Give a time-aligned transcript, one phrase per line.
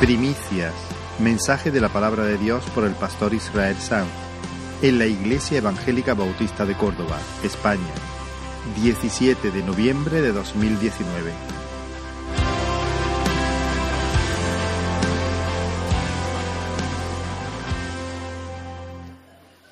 [0.00, 0.74] Primicias.
[1.18, 4.08] Mensaje de la palabra de Dios por el pastor Israel Sanz
[4.80, 7.82] en la Iglesia Evangélica Bautista de Córdoba, España.
[8.76, 11.32] 17 de noviembre de 2019.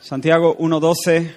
[0.00, 1.36] Santiago 1.12.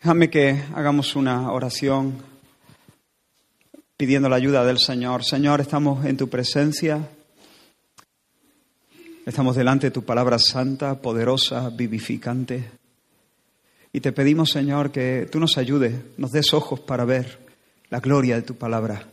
[0.00, 2.27] Déjame que hagamos una oración
[3.98, 5.24] pidiendo la ayuda del Señor.
[5.24, 7.08] Señor, estamos en tu presencia.
[9.26, 12.70] Estamos delante de tu palabra santa, poderosa, vivificante.
[13.92, 17.40] Y te pedimos, Señor, que tú nos ayudes, nos des ojos para ver
[17.90, 19.08] la gloria de tu palabra.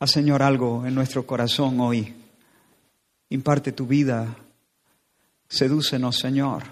[0.00, 2.12] Haz, Señor, algo en nuestro corazón hoy.
[3.30, 4.34] Imparte tu vida.
[5.48, 6.64] Sedúcenos, Señor,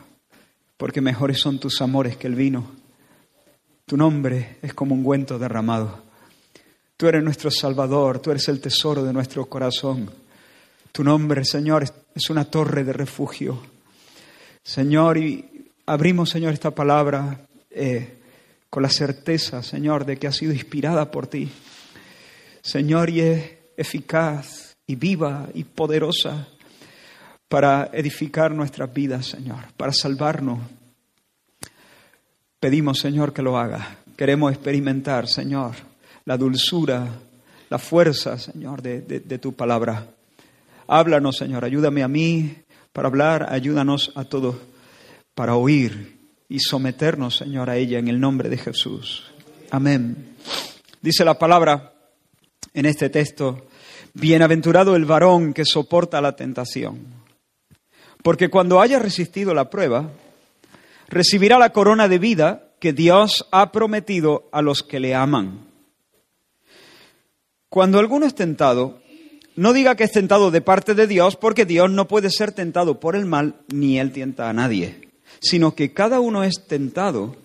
[0.76, 2.66] porque mejores son tus amores que el vino.
[3.84, 6.05] Tu nombre es como un ungüento derramado.
[6.96, 10.10] Tú eres nuestro Salvador, tú eres el tesoro de nuestro corazón.
[10.92, 13.60] Tu nombre, Señor, es una torre de refugio.
[14.62, 18.14] Señor, y abrimos, Señor, esta palabra eh,
[18.70, 21.50] con la certeza, Señor, de que ha sido inspirada por ti.
[22.62, 26.48] Señor, y es eficaz y viva y poderosa
[27.48, 30.60] para edificar nuestras vidas, Señor, para salvarnos.
[32.58, 33.98] Pedimos, Señor, que lo haga.
[34.16, 35.74] Queremos experimentar, Señor,
[36.26, 37.08] la dulzura,
[37.70, 40.08] la fuerza, Señor, de, de, tu palabra.
[40.88, 42.54] Háblanos, Señor, ayúdame a mí
[42.92, 44.56] para hablar, ayúdanos a todos
[45.34, 49.32] para oír y someternos, Señor, a ella en el nombre de Jesús.
[49.70, 50.34] Amén.
[51.00, 51.92] Dice la palabra
[52.74, 53.68] en este texto,
[54.12, 57.06] bienaventurado el varón que soporta la tentación,
[58.22, 60.10] porque cuando haya resistido la prueba,
[61.08, 65.65] recibirá la corona de vida que Dios ha prometido a los que le aman.
[67.68, 69.00] Cuando alguno es tentado,
[69.56, 73.00] no diga que es tentado de parte de Dios, porque Dios no puede ser tentado
[73.00, 75.08] por el mal, ni Él tienta a nadie,
[75.40, 77.36] sino que cada uno es tentado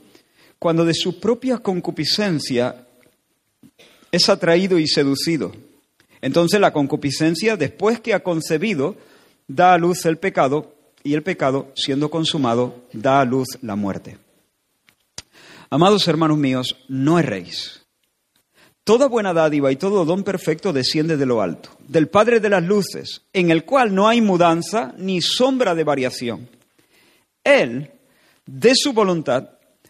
[0.60, 2.86] cuando de su propia concupiscencia
[4.12, 5.54] es atraído y seducido.
[6.22, 8.96] Entonces la concupiscencia, después que ha concebido,
[9.48, 14.18] da a luz el pecado, y el pecado, siendo consumado, da a luz la muerte.
[15.70, 17.81] Amados hermanos míos, no erréis.
[18.84, 22.64] Toda buena dádiva y todo don perfecto desciende de lo alto, del Padre de las
[22.64, 26.50] Luces, en el cual no hay mudanza ni sombra de variación.
[27.44, 27.92] Él,
[28.46, 29.50] de su voluntad,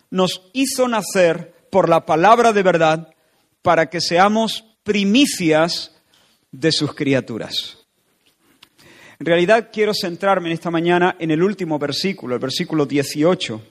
[0.10, 3.14] nos hizo nacer por la palabra de verdad
[3.62, 5.96] para que seamos primicias
[6.52, 7.78] de sus criaturas.
[9.20, 13.62] En realidad quiero centrarme en esta mañana en el último versículo, el versículo 18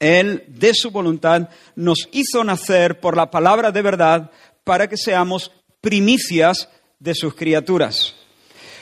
[0.00, 4.30] él, de su voluntad, nos hizo nacer por la palabra de verdad
[4.64, 6.68] para que seamos primicias
[6.98, 8.14] de sus criaturas.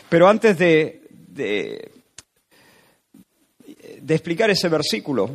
[0.08, 1.90] Pero antes de, de,
[4.08, 5.30] explicar ese versículo,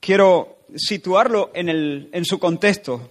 [0.00, 3.10] quiero situarlo en, el, en su contexto.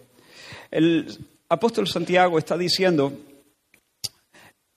[0.70, 1.08] El
[1.48, 3.14] apóstol Santiago está diciendo,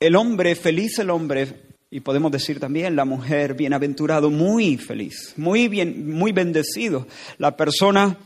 [0.00, 5.68] el hombre, feliz el hombre, y podemos decir también la mujer bienaventurado, muy feliz, muy
[5.68, 8.16] bien, muy bendecido, la persona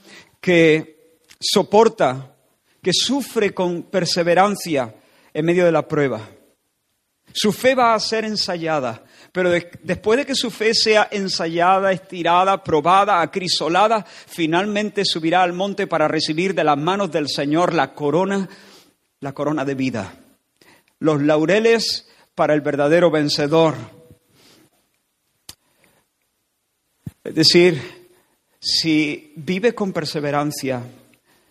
[0.41, 2.37] que soporta,
[2.81, 4.95] que sufre con perseverancia
[5.35, 6.31] en medio de la prueba.
[7.33, 12.63] Su fe va a ser ensayada, pero después de que su fe sea ensayada, estirada,
[12.63, 18.49] probada, acrisolada, finalmente subirá al monte para recibir de las manos del Señor la corona,
[19.19, 20.15] la corona de vida.
[21.01, 22.07] Los laureles
[22.37, 23.75] para el verdadero vencedor.
[27.25, 27.81] Es decir,
[28.61, 30.83] si vive con perseverancia,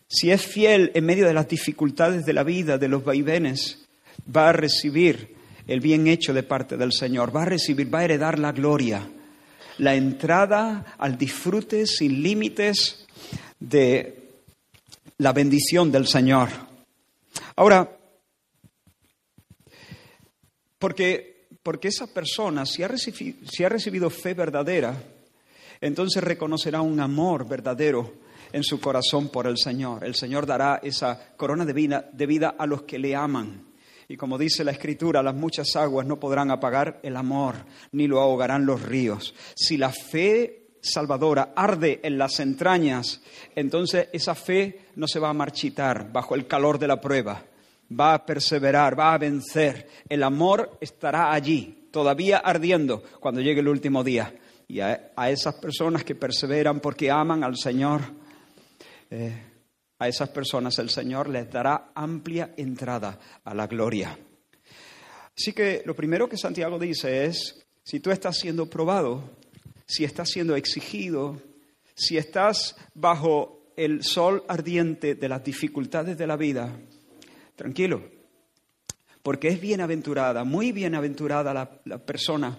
[0.08, 3.86] si es fiel en medio de las dificultades de la vida, de los vaivenes,
[4.34, 5.36] va a recibir
[5.68, 9.10] el bien hecho de parte del Señor, va a recibir, va a heredar la gloria,
[9.80, 13.08] la entrada al disfrute sin límites
[13.60, 14.20] de
[15.18, 16.50] la bendición del Señor.
[17.56, 17.90] Ahora,
[20.80, 24.96] porque, porque esa persona, si ha, recibido, fe verdadera,
[25.82, 28.16] entonces reconocerá un amor verdadero
[28.52, 30.04] en su corazón por el Señor.
[30.04, 33.66] El Señor dará esa corona de vida a los que le aman.
[34.08, 37.56] Y como dice la Escritura, las muchas aguas no podrán apagar el amor,
[37.92, 39.34] ni lo ahogarán los ríos.
[39.56, 43.22] Si la fe salvadora arde en las entrañas,
[43.56, 47.44] entonces esa fe no se va a marchitar bajo el calor de la prueba
[47.92, 49.88] va a perseverar, va a vencer.
[50.10, 54.34] El amor estará allí, todavía ardiendo, cuando llegue el último día.
[54.68, 58.02] Y a, esas personas que perseveran porque aman al Señor,
[59.12, 59.44] eh,
[60.00, 64.18] a esas personas el Señor les dará amplia entrada a la gloria.
[65.38, 69.30] Así que lo primero que Santiago dice es, si tú estás siendo probado,
[69.86, 71.42] si estás siendo exigido,
[71.94, 76.76] si estás bajo el sol ardiente de las dificultades de la vida,
[77.56, 78.04] tranquilo,
[79.24, 82.58] porque es bienaventurada, muy bienaventurada la, persona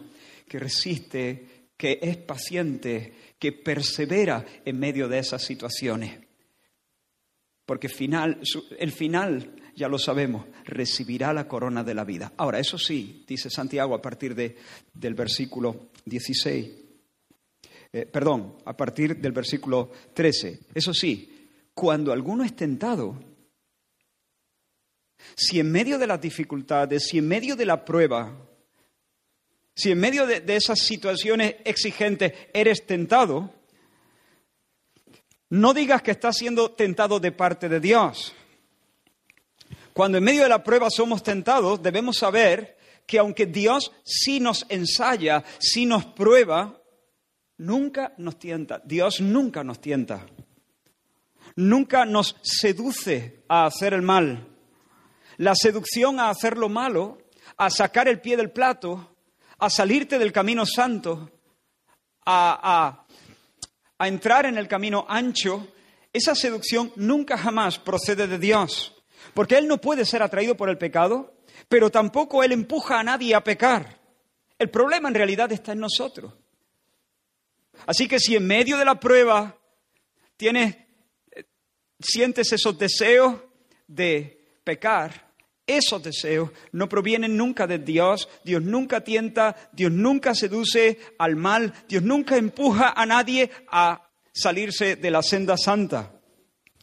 [0.49, 6.19] que resiste, que es paciente, que persevera en medio de esas situaciones.
[7.65, 8.41] Porque final,
[8.79, 12.33] el final, ya lo sabemos, recibirá la corona de la vida.
[12.37, 14.57] Ahora, eso sí, dice Santiago a partir de,
[14.95, 16.71] del versículo 16,
[17.93, 20.61] eh, perdón, a partir del versículo 13.
[20.75, 23.19] Eso sí, cuando alguno es tentado,
[25.35, 28.33] si en medio de las dificultades, si en medio de la prueba,
[29.75, 33.53] si en medio de, esas situaciones exigentes eres tentado,
[35.51, 38.35] no digas que estás siendo tentado de parte de Dios.
[39.93, 42.77] Cuando en medio de la prueba somos tentados, debemos saber
[43.07, 46.83] que aunque Dios sí nos ensaya, sí nos prueba,
[47.59, 48.81] nunca nos tienta.
[48.85, 50.27] Dios nunca nos tienta.
[51.55, 54.56] Nunca nos seduce a hacer el mal.
[55.39, 57.19] La seducción a hacer lo malo,
[57.57, 59.17] a sacar el pie del plato,
[59.59, 61.31] a salirte del camino santo,
[62.25, 63.07] a,
[63.99, 65.69] a entrar en el camino ancho,
[66.13, 68.95] esa seducción nunca jamás procede de Dios.
[69.35, 71.35] Porque Él no puede ser atraído por el pecado,
[71.69, 74.01] pero tampoco Él empuja a nadie a pecar.
[74.59, 76.33] El problema en realidad está en nosotros.
[77.87, 79.59] Así que si en medio de la prueba
[80.37, 80.77] tienes,
[82.01, 83.37] sientes esos deseos
[83.87, 85.26] de pecar,
[85.67, 91.75] esos deseos no provienen nunca de Dios, Dios nunca tienta, Dios nunca seduce al mal,
[91.89, 96.13] Dios nunca empuja a nadie a salirse de la senda santa.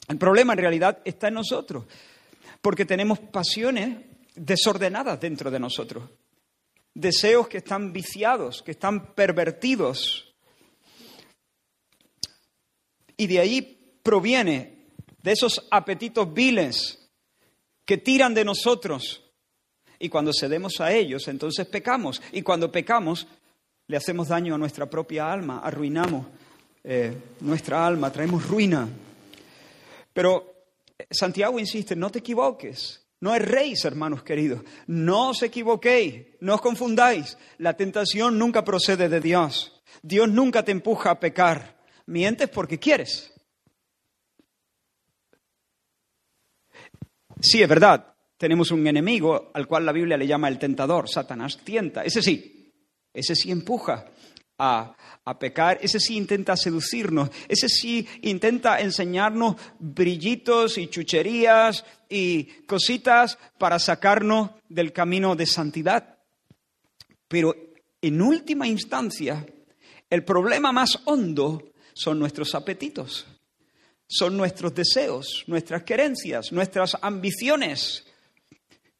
[0.07, 1.85] El problema en realidad está en nosotros,
[2.61, 3.97] porque tenemos pasiones
[4.35, 6.09] desordenadas dentro de nosotros,
[6.93, 10.33] deseos que están viciados, que están pervertidos.
[13.15, 14.87] Y de ahí proviene,
[15.21, 17.02] de esos apetitos viles,
[17.85, 19.23] que tiran de nosotros.
[19.99, 22.21] Y cuando cedemos a ellos, entonces pecamos.
[22.31, 23.27] Y cuando pecamos,
[23.87, 26.25] le hacemos daño a nuestra propia alma, arruinamos
[26.83, 28.87] eh, nuestra alma, traemos ruina.
[30.13, 30.65] Pero
[30.97, 33.01] eh, Santiago insiste, no te equivoques.
[33.21, 34.63] No erréis, hermanos queridos.
[34.87, 37.37] No os equivoquéis, no os confundáis.
[37.57, 39.81] La tentación nunca procede de Dios.
[40.01, 41.77] Dios nunca te empuja a pecar.
[42.05, 43.32] Mientes porque quieres.
[47.43, 51.59] Sí, es verdad, tenemos un enemigo al cual la Biblia le llama el tentador, Satanás
[51.61, 52.73] tienta, ese sí,
[53.13, 54.05] ese sí empuja
[54.57, 54.95] a,
[55.37, 63.77] pecar, ese sí intenta seducirnos, ese sí intenta enseñarnos brillitos y chucherías y cositas para
[63.77, 66.19] sacarnos del camino de santidad.
[67.27, 67.53] Pero
[68.01, 69.45] en última instancia,
[70.09, 73.27] el problema más hondo son nuestros apetitos
[74.13, 78.05] son nuestros deseos, nuestras querencias, nuestras ambiciones,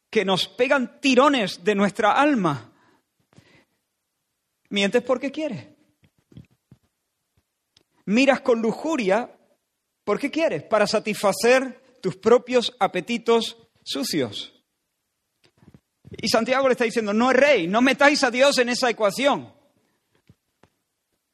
[0.10, 2.74] que nos pegan tirones de nuestra alma.
[4.70, 5.68] Mientes porque quieres.
[8.06, 9.30] Miras con lujuria
[10.04, 14.52] porque quieres, para satisfacer tus propios apetitos sucios.
[16.22, 19.54] Y Santiago le está diciendo, no rey, no metáis a Dios en esa ecuación.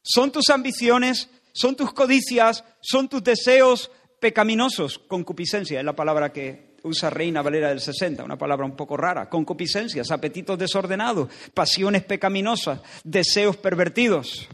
[0.02, 4.98] Son tus ambiciones, son tus codicias, son tus deseos pecaminosos.
[4.98, 9.30] Concupiscencia es la palabra que usa Reina Valera del 60, una palabra un poco rara.
[9.30, 14.48] Concupiscencias, apetitos desordenados, pasiones pecaminosas, deseos pervertidos.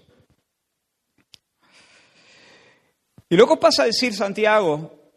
[3.30, 5.12] Y luego pasa a decir Santiago,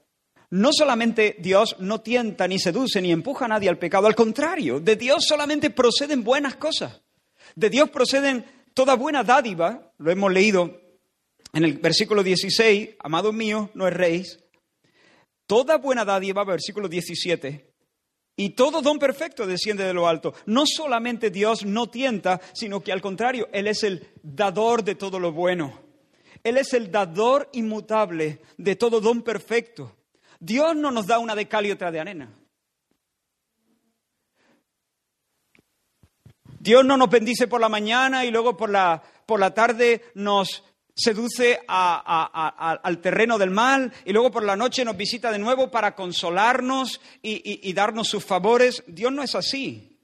[0.50, 4.78] no solamente Dios no tienta, ni seduce, ni empuja a nadie al pecado, al contrario,
[4.78, 7.00] de Dios solamente proceden buenas cosas.
[7.54, 10.86] De Dios proceden toda buena dádiva, lo hemos leído
[11.58, 14.38] en el versículo 16, amados míos, no erréis,
[15.44, 17.74] toda buena dádiva, versículo 17,
[18.36, 20.34] y todo don perfecto desciende de lo alto.
[20.46, 25.18] No solamente Dios no tienta, sino que al contrario, Él es el dador de todo
[25.18, 25.82] lo bueno.
[26.44, 29.96] Él es el dador inmutable de todo don perfecto.
[30.38, 32.32] Dios no nos da una de cal y otra de arena.
[36.60, 40.62] Dios no nos bendice por la mañana y luego por la, por la tarde nos
[40.98, 45.94] seduce al terreno del mal y luego por la noche nos visita de nuevo para
[45.94, 48.82] consolarnos y, darnos sus favores.
[48.86, 49.96] Dios no es así.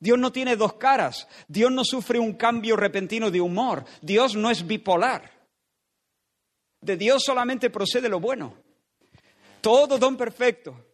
[0.00, 1.28] Dios no tiene dos caras.
[1.46, 3.84] Dios no sufre un cambio repentino de humor.
[4.00, 5.30] Dios no es bipolar.
[6.80, 8.54] De Dios solamente procede lo bueno.
[9.60, 10.86] Todo don perfecto,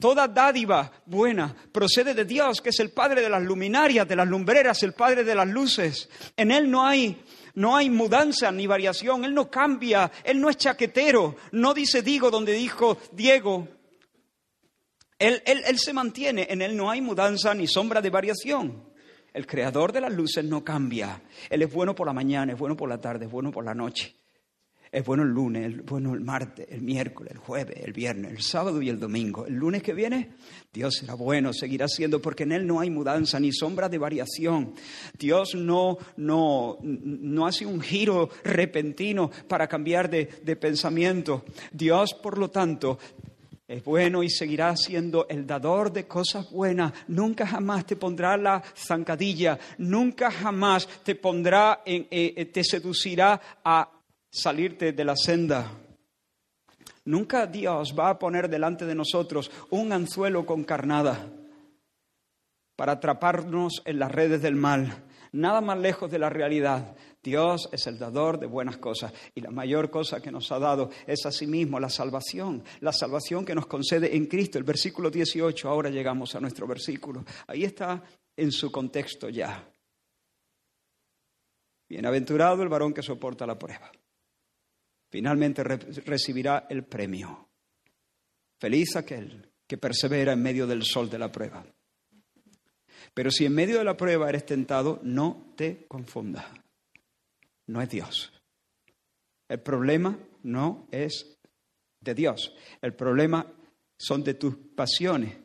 [0.00, 4.26] Toda dádiva buena procede de Dios, que es el Padre de las luminarias, de las
[4.26, 6.08] lumbreras, el Padre de las luces.
[6.38, 7.22] En Él no hay,
[7.60, 12.30] no hay mudanza ni variación, Él no cambia, Él no es chaquetero, no dice digo
[12.30, 13.68] donde dijo Diego.
[15.18, 18.90] Él, él, él se mantiene, en Él no hay mudanza ni sombra de variación.
[19.34, 21.20] El creador de las luces no cambia.
[21.50, 23.74] Él es bueno por la mañana, es bueno por la tarde, es bueno por la
[23.74, 24.16] noche.
[24.92, 28.40] Es bueno el lunes, es bueno el martes, el miércoles, el jueves, el viernes, el
[28.40, 29.46] sábado y el domingo.
[29.46, 30.30] El lunes que viene,
[30.72, 34.74] Dios será bueno, seguirá siendo, porque en Él no hay mudanza ni sombra de variación.
[35.16, 41.44] Dios no, no, no hace un giro repentino para cambiar de, de pensamiento.
[41.70, 42.98] Dios, por lo tanto,
[43.68, 46.92] es bueno y seguirá siendo el dador de cosas buenas.
[47.06, 53.99] Nunca jamás te pondrá la zancadilla, nunca jamás te pondrá, en, eh, te seducirá a
[54.30, 55.70] salirte de la senda.
[57.04, 61.28] Nunca Dios va a poner delante de nosotros un anzuelo con carnada
[62.76, 65.04] para atraparnos en las redes del mal.
[65.32, 66.96] Nada más lejos de la realidad.
[67.22, 70.90] Dios es el dador de buenas cosas y la mayor cosa que nos ha dado
[71.06, 74.58] es asimismo la salvación, la salvación que nos concede en Cristo.
[74.58, 77.24] El versículo 18, ahora llegamos a nuestro versículo.
[77.46, 78.02] Ahí está
[78.36, 79.68] en su contexto ya.
[81.88, 83.90] Bienaventurado el varón que soporta la prueba
[85.10, 87.48] finalmente recibirá el premio.
[88.58, 91.64] Feliz aquel que persevera en medio del sol de la prueba.
[93.14, 96.44] Pero si en medio de la prueba eres tentado, no te confundas.
[97.66, 98.32] No es Dios.
[99.48, 101.36] El problema no es
[102.00, 102.54] de Dios.
[102.80, 103.46] El problema
[103.98, 105.36] son de tus pasiones,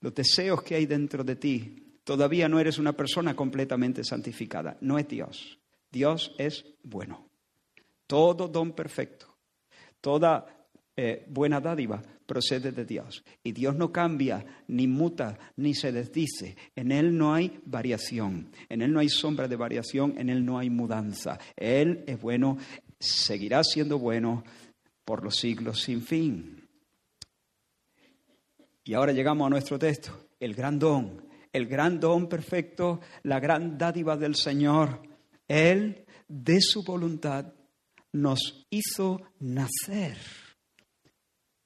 [0.00, 2.00] los deseos que hay dentro de ti.
[2.04, 4.76] Todavía no eres una persona completamente santificada.
[4.80, 5.58] No es Dios.
[5.90, 7.25] Dios es bueno.
[8.06, 9.26] Todo don perfecto,
[10.00, 10.46] toda
[10.96, 13.22] eh, buena dádiva procede de Dios.
[13.42, 16.56] Y Dios no cambia, ni muta, ni se desdice.
[16.74, 20.58] En Él no hay variación, en Él no hay sombra de variación, en Él no
[20.58, 21.38] hay mudanza.
[21.56, 22.58] Él es bueno,
[22.98, 24.44] seguirá siendo bueno
[25.04, 26.68] por los siglos sin fin.
[28.84, 33.76] Y ahora llegamos a nuestro texto, el gran don, el gran don perfecto, la gran
[33.76, 35.02] dádiva del Señor.
[35.48, 37.52] Él, de su voluntad,
[38.16, 40.16] nos hizo nacer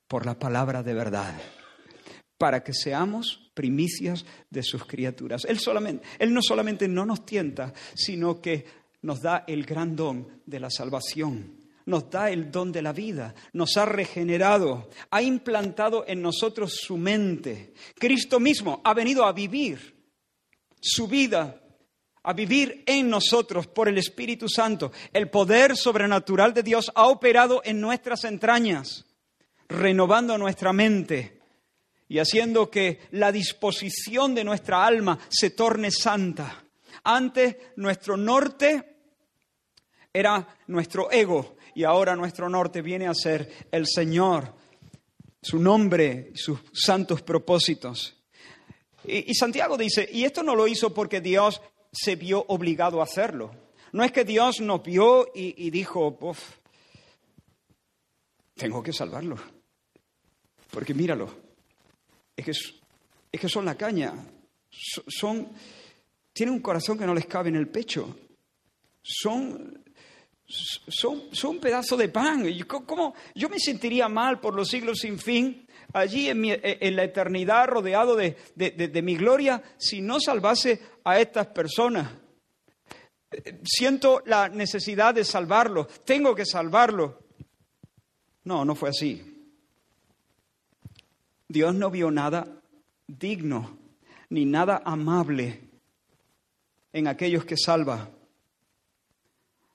[0.09, 1.41] por la palabra de verdad,
[2.37, 5.45] para que seamos primicias de sus criaturas.
[5.45, 5.59] Él,
[6.35, 8.65] no solamente no nos tienta, sino que
[9.03, 13.35] nos da el gran don de la salvación nos da el don de la vida,
[13.53, 17.73] nos ha regenerado, ha implantado en nosotros su mente.
[17.97, 19.97] Cristo mismo ha venido a vivir
[20.81, 21.60] su vida
[22.23, 24.93] a vivir en nosotros por el Espíritu Santo.
[25.13, 29.07] El poder sobrenatural de Dios ha operado en nuestras entrañas,
[29.69, 31.41] renovando nuestra mente
[32.09, 36.65] y haciendo que la disposición de nuestra alma se torne santa.
[37.05, 38.97] Antes nuestro norte
[40.13, 44.53] era nuestro ego y ahora nuestro norte viene a ser el Señor,
[45.41, 48.17] su nombre, sus santos propósitos.
[49.05, 51.63] Y, Santiago dice, y esto no lo hizo porque Dios
[51.93, 53.51] se vio obligado a hacerlo.
[53.93, 56.17] No es que Dios nos vio y, dijo,
[58.55, 59.37] tengo que salvarlo.
[60.71, 61.29] Porque míralo,
[62.37, 62.53] es que,
[63.33, 64.15] es que son la caña,
[64.71, 65.49] son,
[66.33, 68.17] tienen un corazón que no les cabe en el pecho,
[69.03, 69.83] son,
[70.47, 72.47] son, son un pedazo de pan.
[72.67, 73.15] ¿Cómo?
[73.35, 78.37] Yo me sentiría mal por los siglos sin fin allí en, la eternidad rodeado de,
[78.55, 82.11] de, mi gloria si no salvase a estas personas.
[83.65, 87.21] Siento la necesidad de salvarlo, tengo que salvarlo.
[88.45, 89.27] No, no fue así.
[91.49, 92.47] Dios no vio nada
[93.07, 93.79] digno
[94.31, 95.61] ni nada amable
[96.93, 98.09] en aquellos que salva.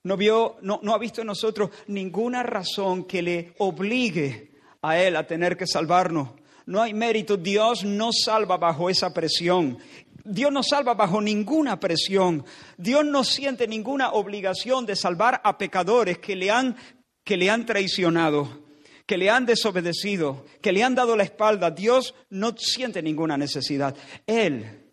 [0.03, 4.54] No, vio, no, no ha visto en nosotros ninguna razón que le obligue
[4.87, 6.29] a Él a tener que salvarnos.
[6.65, 9.77] No hay mérito, Dios no salva bajo esa presión.
[10.23, 12.45] Dios no salva bajo ninguna presión.
[12.77, 16.75] Dios no siente ninguna obligación de salvar a pecadores que le han,
[17.23, 18.63] que le han traicionado,
[19.05, 21.69] que le han desobedecido, que le han dado la espalda.
[21.69, 23.95] Dios no siente ninguna necesidad.
[24.25, 24.89] Él,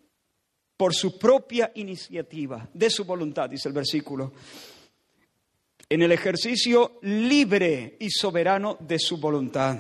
[0.76, 4.32] por su propia iniciativa, de su voluntad, dice el versículo,
[5.92, 9.78] en el ejercicio libre y soberano de su voluntad,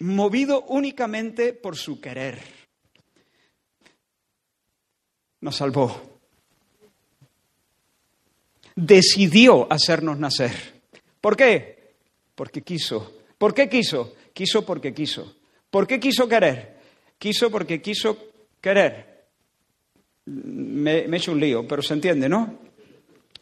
[0.00, 2.38] movido únicamente por su querer.
[5.40, 6.20] Nos salvó.
[8.76, 10.82] Decidió hacernos nacer.
[11.22, 11.94] ¿Por qué?
[12.34, 13.20] Porque quiso.
[13.38, 14.14] ¿Por qué quiso?
[14.34, 15.36] Quiso porque quiso.
[15.70, 16.80] ¿Por qué quiso querer?
[17.18, 18.18] Quiso porque quiso
[18.60, 19.24] querer.
[20.26, 22.58] Me, me he hecho un lío, pero se entiende, ¿no?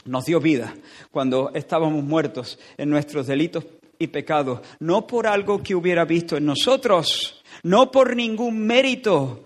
[0.04, 0.74] Nos dio vida
[1.10, 3.64] cuando estábamos muertos en nuestros delitos
[3.98, 9.44] y pecados, no por algo que hubiera visto en nosotros, no por ningún mérito,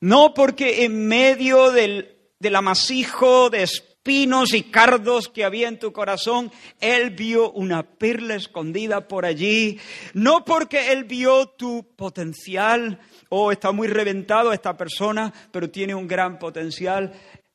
[0.00, 5.92] no porque en medio del, del amasijo de espinos y cardos que había en tu
[5.92, 6.50] corazón,
[6.80, 9.78] Él vio una perla escondida por allí,
[10.12, 16.08] no porque Él vio tu potencial, oh, está muy reventado esta persona, pero tiene un
[16.08, 17.12] gran potencial.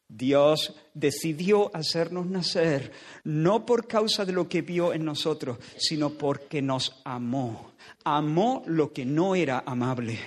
[0.09, 2.91] Dios decidió hacernos nacer,
[3.23, 7.73] no por causa de lo que vio en nosotros, sino porque nos amó.
[8.03, 10.17] Amó lo que no era amable.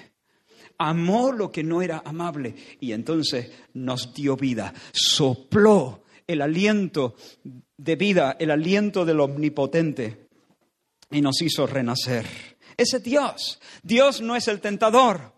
[0.76, 2.54] Amó lo que no era amable.
[2.80, 7.16] Y entonces nos dio vida, sopló el aliento
[7.76, 10.28] de vida, el aliento del omnipotente
[11.10, 12.26] y nos hizo renacer.
[12.76, 15.32] Ese Dios, Dios no es el tentador,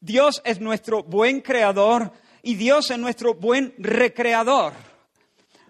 [0.00, 2.12] Dios es nuestro buen creador
[2.44, 4.74] y Dios es nuestro buen recreador.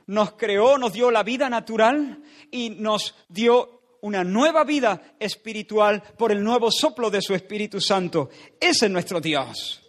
[0.06, 6.30] Nos creó, nos dio la vida natural y nos dio una nueva vida espiritual por
[6.30, 8.28] el nuevo soplo de su Espíritu Santo.
[8.60, 9.80] Ese es nuestro Dios.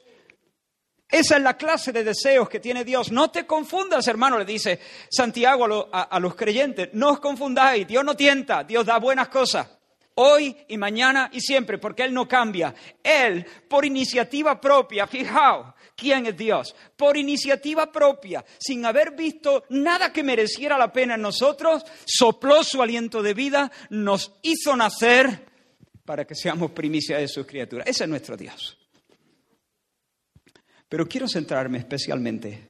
[1.10, 3.12] Esa es la clase de deseos que tiene Dios.
[3.12, 6.90] No te confundas, hermano, le dice Santiago a, los creyentes.
[6.94, 9.68] No os confundáis, Dios no tienta, Dios da buenas cosas.
[10.16, 12.74] Hoy y mañana y siempre, porque Él no cambia.
[13.04, 16.76] Él, por iniciativa propia, fijaos, quién es Dios.
[16.96, 22.82] Por iniciativa propia, sin haber visto nada que mereciera la pena en nosotros, sopló su
[22.82, 25.46] aliento de vida, nos hizo nacer
[26.06, 27.88] para que seamos primicia de sus criaturas.
[27.88, 28.78] Ese es nuestro Dios.
[30.88, 32.70] Pero quiero centrarme especialmente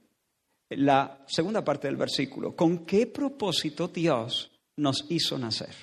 [0.70, 2.56] en la segunda parte del versículo.
[2.56, 5.76] ¿Con qué propósito Dios nos hizo nacer?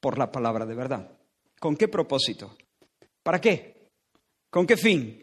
[0.00, 1.18] Por la palabra de verdad.
[1.58, 2.56] ¿Con qué propósito?
[3.22, 3.90] ¿Para qué?
[4.50, 5.21] ¿Con qué fin?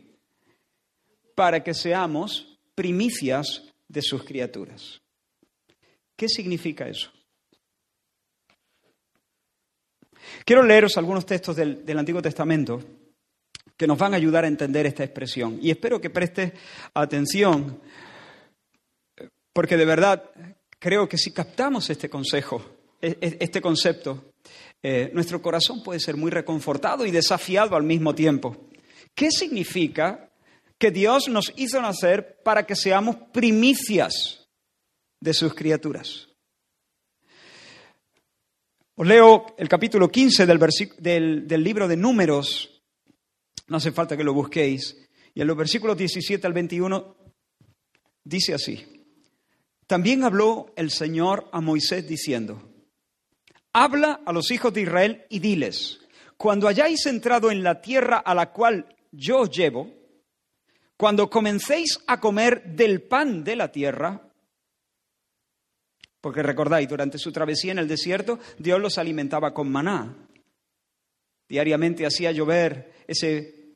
[1.40, 5.00] Para que seamos primicias de sus criaturas.
[6.18, 7.10] ¿Qué significa eso?
[10.44, 12.84] Quiero leeros algunos textos del, Antiguo Testamento
[13.78, 15.60] que nos van a ayudar a entender esta expresión.
[15.62, 16.56] Y espero que preste
[16.94, 17.80] atención,
[19.54, 20.32] porque de verdad
[20.78, 22.66] creo que si captamos este consejo,
[23.02, 24.34] e, e, este concepto,
[24.84, 28.68] eh, nuestro corazón puede ser muy reconfortado y desafiado al mismo tiempo.
[29.16, 30.29] ¿Qué significa
[30.80, 34.48] que Dios nos hizo nacer para que seamos primicias
[35.20, 36.30] de sus criaturas.
[38.96, 42.82] Os leo el capítulo 15 del, libro de Números,
[43.68, 44.98] no hace falta que lo busquéis,
[45.34, 47.16] y en los versículos 17 al 21
[48.24, 49.06] dice así,
[49.86, 52.62] también habló el Señor a Moisés diciendo,
[53.74, 56.00] habla a los hijos de Israel y diles,
[56.38, 59.99] cuando hayáis entrado en la tierra a la cual yo os llevo,
[61.00, 64.22] cuando comencéis a comer del pan de la tierra,
[66.20, 70.14] porque recordáis, durante su travesía en el desierto, Dios los alimentaba con maná.
[71.48, 73.76] Diariamente hacía llover ese,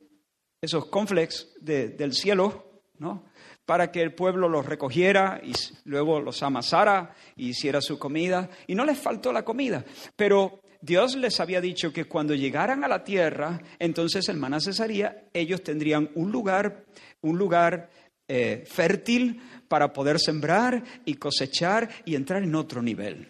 [0.60, 3.24] esos conflex del cielo, ¿no?
[3.64, 8.50] para que el pueblo los recogiera y luego los amasara y hiciera su comida.
[8.66, 9.82] Y no les faltó la comida,
[10.14, 15.28] pero Dios les había dicho que cuando llegaran a la tierra, entonces el maná cesaría,
[15.32, 16.84] ellos tendrían un lugar
[17.22, 17.90] un lugar
[18.28, 23.26] eh, fértil para poder sembrar y cosechar y entrar en otro nivel.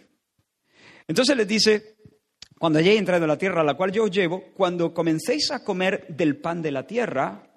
[1.06, 1.96] Entonces les dice,
[2.58, 5.62] cuando hayáis entrado en la tierra a la cual yo os llevo, cuando comencéis a
[5.62, 7.48] comer del pan de la tierra,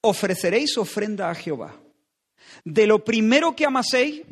[0.00, 1.80] ofreceréis ofrenda a Jehová.
[2.64, 4.22] De lo primero que amaséis,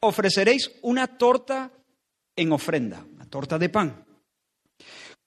[0.00, 1.70] ofreceréis una torta
[2.36, 4.04] en ofrenda, una torta de pan,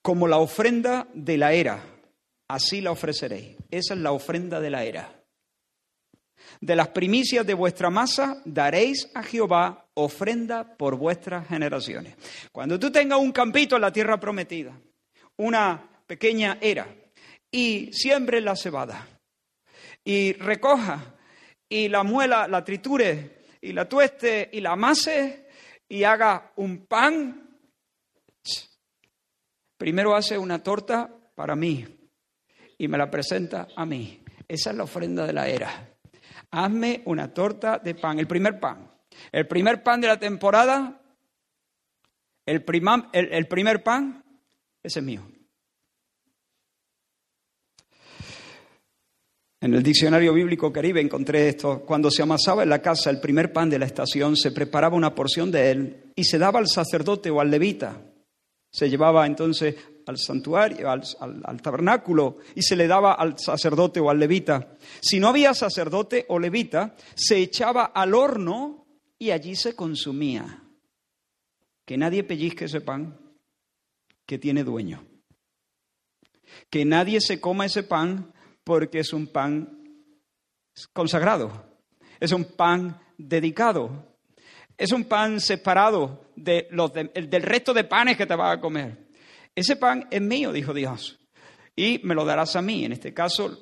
[0.01, 1.95] como la ofrenda de la era
[2.47, 3.57] así la ofreceréis.
[3.71, 5.11] Esa es la ofrenda de la era.
[6.61, 12.15] De las primicias de vuestra masa daréis a Jehová ofrenda por vuestras generaciones.
[12.51, 14.73] Cuando tú tengas un campito en la tierra prometida,
[15.37, 16.87] una pequeña era,
[17.51, 19.07] y siembre la cebada,
[20.03, 21.15] y recoja,
[21.67, 25.44] y la muela, la triture, y la tueste, y la amase,
[25.87, 27.57] y haga un pan,
[29.77, 31.85] primero hace una torta para mí,
[32.77, 34.23] y me la presenta a mí.
[34.47, 35.97] Esa es la ofrenda de la era.
[36.51, 38.91] Hazme una torta de pan, el primer pan.
[39.31, 41.01] El primer pan de la temporada,
[42.45, 42.63] el,
[43.13, 44.23] el, primer pan,
[44.83, 45.23] es mío.
[49.65, 51.79] En el diccionario bíblico Caribe encontré esto.
[51.87, 55.15] Cuando se amasaba en la casa el primer pan de la estación, se preparaba una
[55.15, 57.99] porción de él y se daba al sacerdote o al levita.
[58.69, 59.75] Se llevaba entonces
[60.05, 64.77] al santuario, al, al, tabernáculo, y se le daba al sacerdote o al levita.
[65.01, 68.85] Si no había sacerdote o levita, se echaba al horno
[69.17, 70.61] y allí se consumía.
[71.85, 73.17] Que nadie pellizque ese pan
[74.27, 75.03] que tiene dueño.
[76.69, 78.31] Que nadie se coma ese pan
[78.65, 79.79] porque es un pan
[80.91, 81.65] consagrado,
[82.19, 84.17] es un pan dedicado,
[84.77, 89.05] es un pan separado de los del resto de panes que te vas a comer.
[89.53, 91.17] Ese pan es mío, dijo Dios,
[91.75, 92.83] y me lo darás a mí.
[92.83, 93.57] En este caso,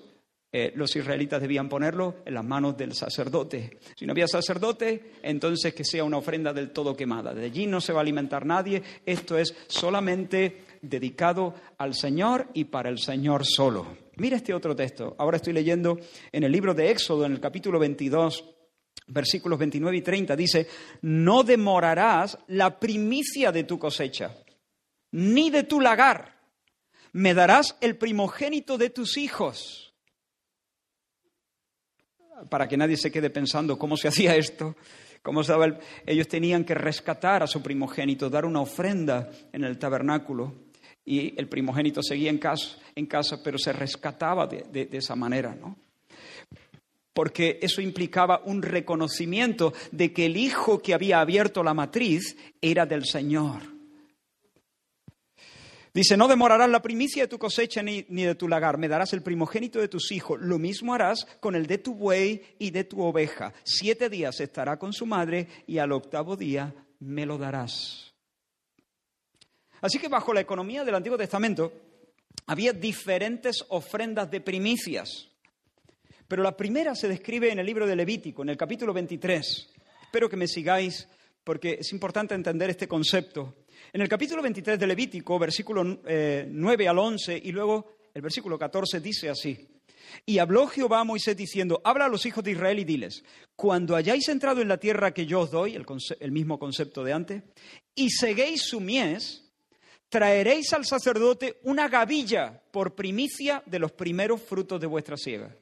[0.52, 3.80] eh, los israelitas debían ponerlo en las manos del sacerdote.
[3.96, 7.34] Si no había sacerdote, entonces que sea una ofrenda del todo quemada.
[7.34, 8.82] De allí no se va a alimentar nadie.
[9.06, 14.03] Esto es solamente dedicado al Señor y para el Señor solo.
[14.18, 15.16] Mira este otro texto.
[15.18, 16.00] Ahora estoy leyendo
[16.32, 18.46] en el libro de Éxodo, en el capítulo 22,
[19.08, 20.36] versículos 29 y 30.
[20.36, 20.68] Dice,
[21.02, 24.36] no demorarás la primicia de tu cosecha,
[25.12, 26.40] ni de tu lagar.
[27.14, 29.96] Me darás el primogénito de tus hijos.
[32.50, 34.76] Para que nadie se quede pensando cómo se hacía esto.
[35.24, 35.54] Cómo se
[36.06, 40.54] ellos tenían que rescatar a su primogénito, dar una ofrenda en el tabernáculo
[41.06, 45.78] y el primogénito seguía en casa, en casa pero se rescataba de, esa manera, ¿no?
[47.14, 52.86] Porque eso implicaba un reconocimiento de que el hijo que había abierto la matriz era
[52.86, 53.62] del Señor.
[55.94, 59.14] Dice, no demorarás la primicia de tu cosecha ni, ni, de tu lagar, me darás
[59.14, 60.40] el primogénito de tus hijos.
[60.42, 63.54] Lo mismo harás con el de tu buey y de tu oveja.
[63.64, 68.13] Siete días estará con su madre y al octavo día me lo darás.
[69.84, 71.74] Así que bajo la economía del Antiguo Testamento
[72.48, 75.28] había diferentes ofrendas de primicias.
[76.26, 79.74] Pero la primera se describe en el libro de Levítico, en el capítulo 23.
[80.04, 81.06] Espero que me sigáis
[81.44, 83.56] porque es importante entender este concepto.
[83.92, 88.58] En el capítulo 23 de Levítico, versículo 9 eh, al 11 y luego el versículo
[88.58, 89.68] 14 dice así.
[90.26, 93.26] Y habló Jehová a Moisés diciendo, habla a los hijos de Israel y diles,
[93.58, 95.86] cuando hayáis entrado en la tierra que yo os doy, el,
[96.22, 97.44] el mismo concepto de antes,
[97.96, 99.44] y seguéis su mies,
[100.14, 105.58] traeréis al sacerdote una gavilla por primicia de los primeros frutos de vuestra siega.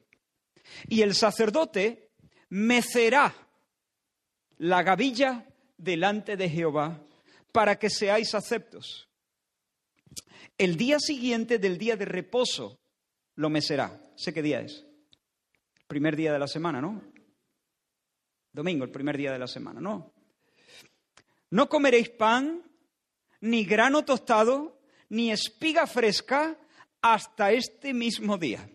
[0.88, 2.10] Y el sacerdote
[2.50, 3.34] mecerá
[4.58, 5.46] la gavilla
[5.78, 7.02] delante de Jehová
[7.50, 9.08] para que seáis aceptos.
[10.58, 12.78] El día siguiente del día de reposo
[13.36, 14.02] lo mecerá.
[14.16, 14.84] ¿Sé qué día es?
[15.86, 17.02] Primer día de la semana, ¿no?
[18.52, 20.12] Domingo, el primer día de la semana, ¿no?
[21.48, 22.62] No comeréis pan
[23.42, 24.78] ni grano tostado,
[25.10, 26.56] ni espiga fresca
[27.02, 28.66] hasta este mismo día,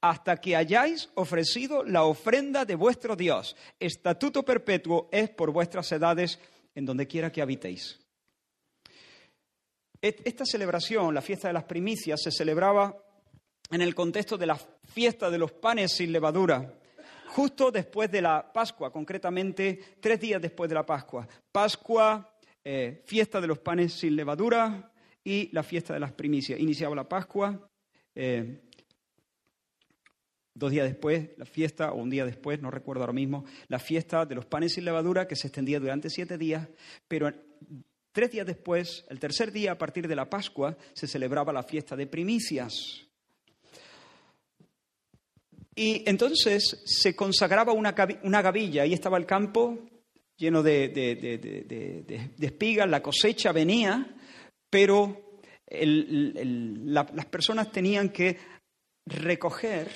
[0.00, 3.54] hasta que hayáis ofrecido la ofrenda de vuestro Dios.
[3.78, 6.40] Estatuto perpetuo es por vuestras edades
[6.74, 8.00] en donde quiera que habitéis.
[10.00, 12.96] Esta celebración, la fiesta de las primicias, se celebraba
[13.70, 16.74] en el contexto de la fiesta de los panes sin levadura,
[17.28, 21.26] justo después de la Pascua, concretamente tres días después de la Pascua.
[21.50, 22.33] Pascua,
[22.64, 24.90] eh, fiesta de los panes sin levadura
[25.22, 26.58] y la fiesta de las primicias.
[26.58, 27.68] Iniciaba la Pascua,
[28.14, 28.62] eh,
[30.54, 34.24] dos días después, la fiesta, o un día después, no recuerdo ahora mismo, la fiesta
[34.24, 36.68] de los panes sin levadura que se extendía durante siete días,
[37.08, 37.30] pero
[38.12, 41.96] tres días después, el tercer día a partir de la Pascua, se celebraba la fiesta
[41.96, 43.06] de primicias.
[45.74, 49.80] Y entonces se consagraba una, una gavilla, ahí estaba el campo,
[50.44, 54.14] lleno de, espigas, la cosecha venía,
[54.70, 58.38] pero las personas tenían que
[59.06, 59.88] recoger,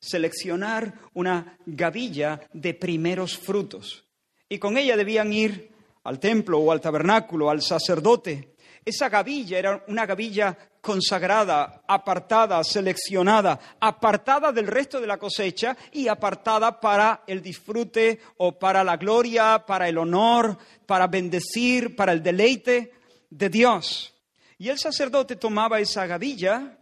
[0.00, 4.06] seleccionar una gavilla de primeros frutos.
[4.48, 5.70] Y con ella debían ir
[6.04, 8.54] al templo o al tabernáculo, al sacerdote.
[8.90, 16.08] Esa gavilla era una gavilla consagrada, apartada, seleccionada, apartada del resto de la cosecha y
[16.08, 22.20] apartada para el disfrute o para la gloria, para el honor, para bendecir, para el
[22.20, 22.92] deleite
[23.30, 24.12] de Dios.
[24.58, 26.76] Y el sacerdote tomaba esa gavilla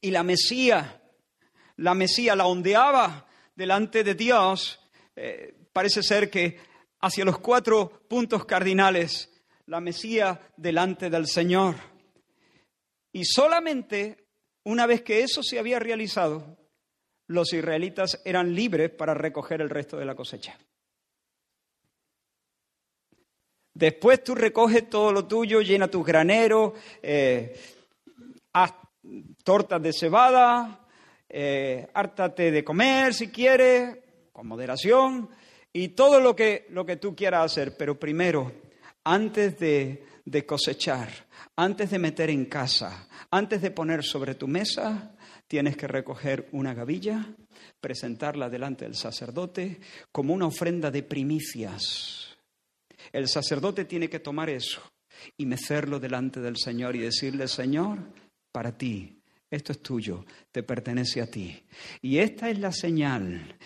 [0.00, 1.02] y la mesía,
[1.74, 4.78] la mesía la ondeaba delante de Dios.
[5.16, 6.60] Eh, parece ser que
[7.00, 9.28] hacia los cuatro puntos cardinales,
[9.68, 11.76] la mesía delante del Señor.
[13.12, 14.26] Y solamente
[14.64, 16.56] una vez que eso se había realizado,
[17.26, 20.58] los israelitas eran libres para recoger el resto de la cosecha.
[23.74, 27.58] Después tú recoges todo lo tuyo, llena tus graneros, eh,
[28.54, 28.72] haz
[29.44, 30.86] tortas de cebada,
[31.28, 33.98] eh, hártate de comer si quieres,
[34.32, 35.28] con moderación,
[35.72, 37.76] y todo lo que, lo que tú quieras hacer.
[37.76, 38.50] Pero primero,
[39.08, 41.08] antes de cosechar,
[41.56, 45.16] antes de meter en casa, antes de poner sobre tu mesa,
[45.46, 47.26] tienes que recoger una gavilla,
[47.80, 49.80] presentarla delante del sacerdote
[50.12, 52.36] como una ofrenda de primicias.
[53.10, 54.82] El sacerdote tiene que tomar eso
[55.38, 57.98] y mecerlo delante del Señor y decirle, Señor,
[58.52, 61.58] para ti, esto es tuyo, te pertenece a ti.
[62.02, 63.56] Y esta es la señal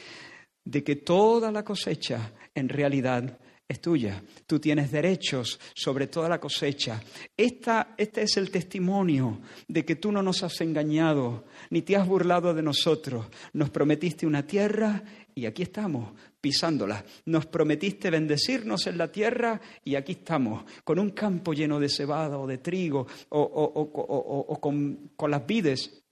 [0.65, 4.23] de que toda la cosecha en realidad es tuya.
[4.47, 7.03] Tú tienes derechos sobre toda la cosecha.
[7.37, 12.07] Esta, este es el testimonio de que tú no nos has engañado, ni te has
[12.07, 13.27] burlado de nosotros.
[13.55, 15.03] Nos prometiste una tierra
[15.35, 17.05] y aquí estamos, pisándola.
[17.27, 22.39] Nos prometiste bendecirnos en la tierra y aquí estamos, con un campo lleno de cebada
[22.39, 26.05] o de trigo o, con, las vides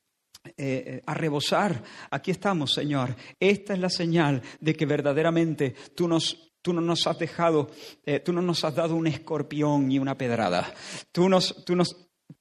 [0.45, 1.83] eh, eh, a rebosar.
[2.11, 3.15] Aquí estamos, Señor.
[3.39, 7.71] Esta es la señal de que verdaderamente tú nos Tú no nos has dejado,
[8.05, 10.73] eh, tú no nos has dado un escorpión y una pedrada.
[11.11, 11.97] Tú, nos, tú, nos,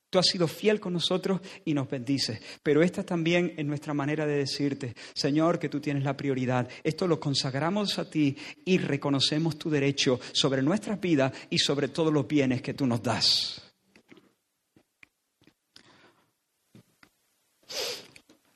[0.09, 2.41] tú has sido fiel con nosotros y nos bendices.
[2.61, 6.67] Pero esta también es nuestra manera de decirte, Señor, que tú tienes la prioridad.
[6.83, 12.11] Esto lo consagramos a ti y reconocemos tu derecho sobre nuestras vidas y sobre todos
[12.11, 13.61] los bienes que tú nos das.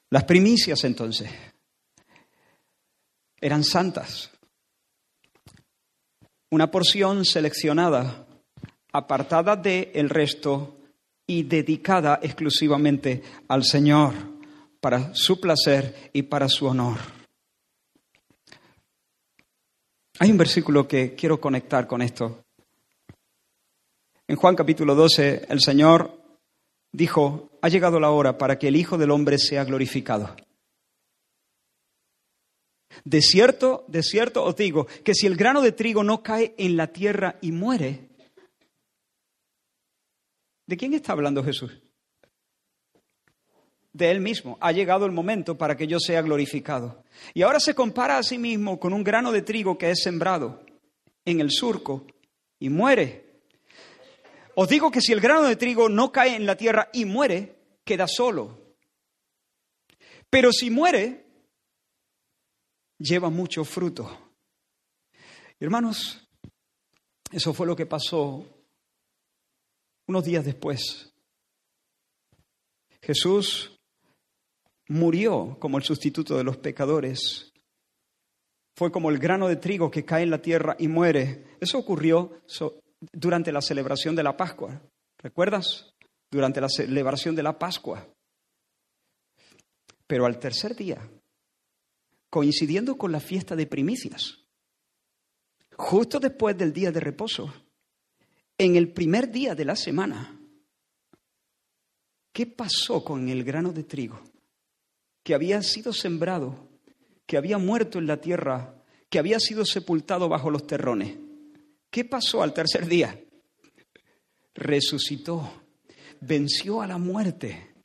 [0.09, 1.31] Las primicias entonces
[3.39, 4.32] eran santas
[6.53, 8.27] una porción seleccionada,
[8.91, 10.77] apartada del el resto
[11.25, 14.13] y dedicada exclusivamente al Señor
[14.79, 16.99] para su placer y para su honor.
[20.19, 22.43] Hay un versículo que quiero conectar con esto.
[24.27, 26.21] En Juan capítulo 12, el Señor
[26.91, 30.35] dijo, ha llegado la hora para que el Hijo del Hombre sea glorificado.
[33.03, 36.77] De cierto, de cierto os digo que si el grano de trigo no cae en
[36.77, 38.09] la tierra y muere,
[40.65, 41.81] ¿de quién está hablando Jesús?
[43.91, 44.57] De él mismo.
[44.59, 47.03] Ha llegado el momento para que yo sea glorificado.
[47.33, 50.63] Y ahora se compara a sí mismo con un grano de trigo que es sembrado
[51.25, 52.07] en el surco
[52.59, 53.23] y muere.
[54.55, 57.55] Os digo que si el grano de trigo no cae en la tierra y muere,
[57.83, 58.75] queda solo.
[60.29, 61.22] Pero si muere,
[63.03, 64.09] lleva mucho fruto.
[65.59, 66.25] Hermanos,
[67.31, 68.45] eso fue lo que pasó
[70.07, 71.11] unos días después.
[73.01, 73.77] Jesús
[74.87, 77.51] murió como el sustituto de los pecadores.
[78.75, 81.57] Fue como el grano de trigo que cae en la tierra y muere.
[81.59, 82.41] Eso ocurrió
[83.11, 84.81] durante la celebración de la Pascua.
[85.17, 85.93] ¿Recuerdas?
[86.31, 88.07] Durante la celebración de la Pascua.
[90.07, 91.07] Pero al tercer día,
[92.33, 94.39] coincidiendo con la fiesta de primicias,
[95.77, 97.53] justo después del día de reposo,
[98.57, 100.41] en el primer día de la semana.
[102.31, 104.19] ¿Qué pasó con el grano de trigo
[105.21, 106.71] que había sido sembrado,
[107.27, 111.15] que había muerto en la tierra, que había sido sepultado bajo los terrones?
[111.91, 113.23] ¿Qué pasó al tercer día?
[114.55, 115.65] Resucitó,
[116.19, 117.75] venció a la muerte.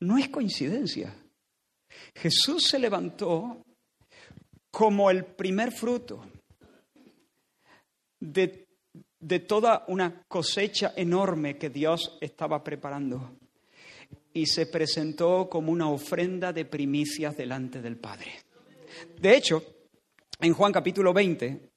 [0.00, 1.24] No es coincidencia.
[2.20, 3.64] Jesús se levantó
[4.70, 6.24] como el primer fruto
[8.20, 8.66] de,
[9.46, 13.38] toda una cosecha enorme que Dios estaba preparando
[14.32, 18.32] y se presentó como una ofrenda de primicias delante del Padre.
[19.20, 19.62] De hecho,
[20.40, 21.70] en Juan capítulo 20,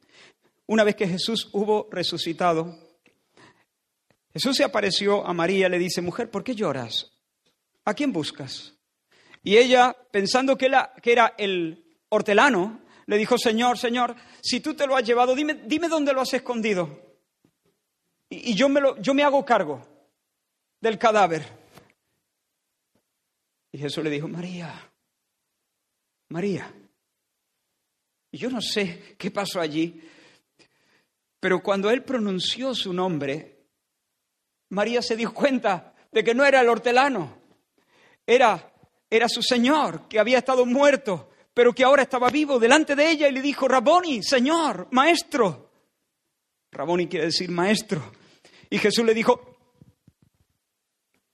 [0.67, 2.77] una vez que Jesús hubo resucitado,
[4.33, 7.11] Jesús se apareció a María y le dice, mujer, ¿por qué lloras?
[7.85, 8.75] ¿A quién buscas?
[9.43, 14.95] Y ella, pensando que, era el hortelano, le dijo, Señor, Señor, si tú te lo
[14.95, 17.17] has llevado, dime, dime dónde lo has escondido.
[18.29, 19.85] Y, yo, me lo, yo me hago cargo
[20.79, 21.45] del cadáver.
[23.71, 24.91] Y Jesús le dijo, María,
[26.29, 26.73] María.
[28.33, 30.01] Yo no sé qué pasó allí,
[31.39, 33.65] pero cuando él pronunció su nombre,
[34.69, 37.37] María se dio cuenta de que no era el hortelano,
[38.25, 38.70] era
[39.13, 43.27] era su Señor, que había estado muerto, pero que ahora estaba vivo delante de ella
[43.27, 45.69] y le dijo, Raboni, Señor, Maestro.
[46.71, 48.09] Raboni quiere decir Maestro.
[48.69, 49.57] Y Jesús le dijo,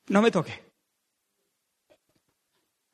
[0.07, 0.59] no me toque.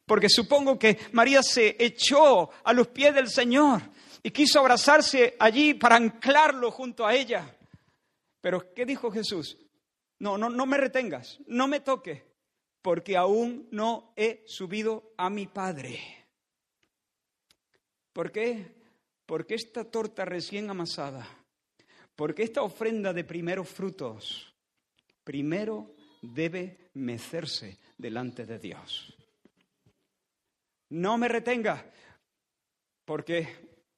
[0.06, 3.82] Porque supongo que María se echó a los pies del Señor
[4.22, 7.56] y quiso abrazarse allí para anclarlo junto a ella.
[8.42, 9.58] Pero ¿qué dijo Jesús?
[10.20, 12.33] No, no, no me retengas, no me toque
[12.84, 16.00] porque aún no he subido a mi Padre.
[18.12, 18.76] ¿Por qué?
[19.26, 21.28] Porque esta torta recién amasada,
[22.16, 24.54] Porque esta ofrenda de primeros frutos,
[25.24, 29.16] primero debe mecerse delante de Dios.
[30.90, 31.90] No me retenga,
[33.04, 33.48] porque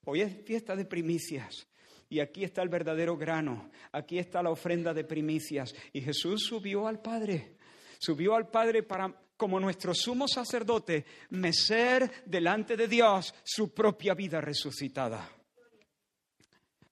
[0.05, 1.67] hoy es fiesta de primicias.
[2.07, 5.75] Y aquí está el verdadero grano, aquí está la ofrenda de primicias.
[5.91, 7.54] Y Jesús subió al Padre,
[7.99, 14.41] subió al Padre para, como nuestro sumo sacerdote, mecer delante de Dios su propia vida
[14.41, 15.29] resucitada.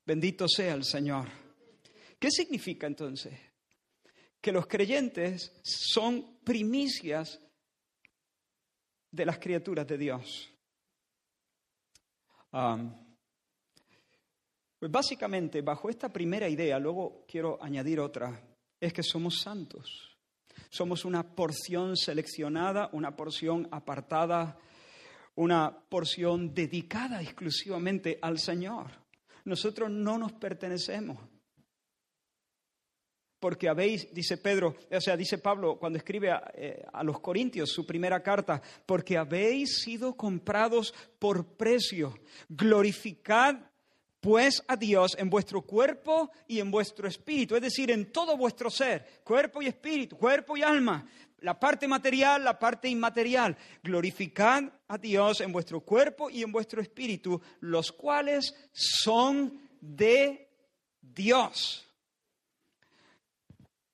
[0.06, 1.30] Bendito sea el Señor.
[2.20, 3.38] ¿Qué significa entonces?
[4.42, 7.40] Que los creyentes son primicias
[9.12, 10.50] de las criaturas de Dios.
[14.80, 20.13] pues básicamente, bajo esta primera idea, luego quiero añadir otra, es que somos santos.
[20.70, 24.58] Somos una porción seleccionada, una porción apartada,
[25.36, 28.92] una porción dedicada exclusivamente al Señor.
[29.46, 31.18] Nosotros no nos pertenecemos.
[33.40, 37.72] Porque habéis, dice Pedro, o sea, dice Pablo cuando escribe a, eh, a los Corintios
[37.72, 42.18] su primera carta, porque habéis sido comprados por precio.
[42.48, 43.58] Glorificad
[44.24, 48.70] pues a Dios en vuestro cuerpo y en vuestro espíritu, es decir, en todo vuestro
[48.70, 51.06] ser, cuerpo y espíritu, cuerpo y alma,
[51.40, 53.58] la parte material, la parte inmaterial.
[53.84, 60.50] Glorificad a Dios en vuestro cuerpo y en vuestro espíritu, los cuales son de
[61.02, 61.86] Dios.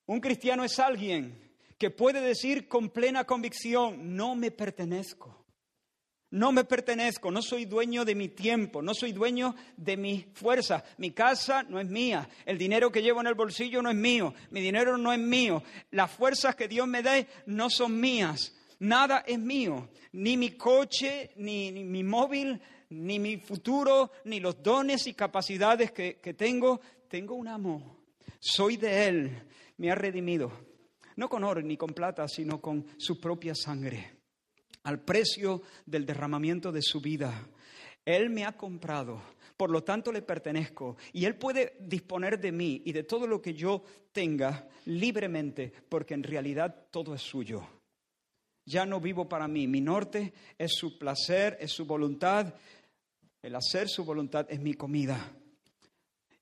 [0.05, 5.38] Un cristiano es alguien que puede decir con plena convicción, no me pertenezco.
[6.31, 10.83] No me pertenezco, no soy dueño de mi tiempo, no soy dueño de mi fuerza.
[10.97, 14.35] Mi casa no es mía, el dinero que llevo en el bolsillo no es mío,
[14.51, 19.23] mi dinero no es mío, las fuerzas que Dios me da no son mías, nada
[19.25, 25.15] es mío, ni mi coche, ni, mi móvil, ni mi futuro, ni los dones y
[25.15, 26.79] capacidades que, que tengo.
[27.07, 28.03] Tengo un amo,
[28.39, 29.43] soy de Él,
[29.77, 30.51] me ha redimido,
[31.15, 34.18] no con oro ni con plata, sino con su propia sangre
[34.83, 37.47] al precio del derramamiento de su vida.
[38.05, 39.21] Él me ha comprado,
[39.57, 43.41] por lo tanto le pertenezco y Él puede disponer de mí y de todo lo
[43.41, 47.67] que yo tenga libremente, porque en realidad todo es suyo.
[48.65, 52.53] Ya no vivo para mí, mi norte es su placer, es su voluntad,
[53.41, 55.33] el hacer su voluntad es mi comida.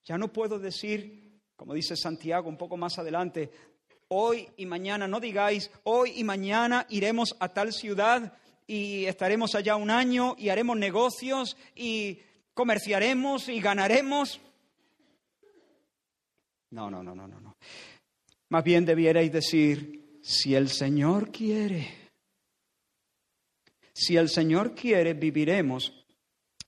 [0.04, 3.52] Ya no puedo decir, como dice Santiago un poco más adelante,
[4.10, 8.34] hoy y mañana, no digáis, hoy y mañana iremos a tal ciudad
[8.65, 12.20] y estaremos allá un año y haremos negocios y
[12.54, 14.41] comerciaremos y ganaremos.
[16.72, 17.56] No, no, no, no, no, no.
[18.50, 22.10] Más bien debierais decir, si el Señor quiere,
[23.93, 26.06] si el Señor quiere, viviremos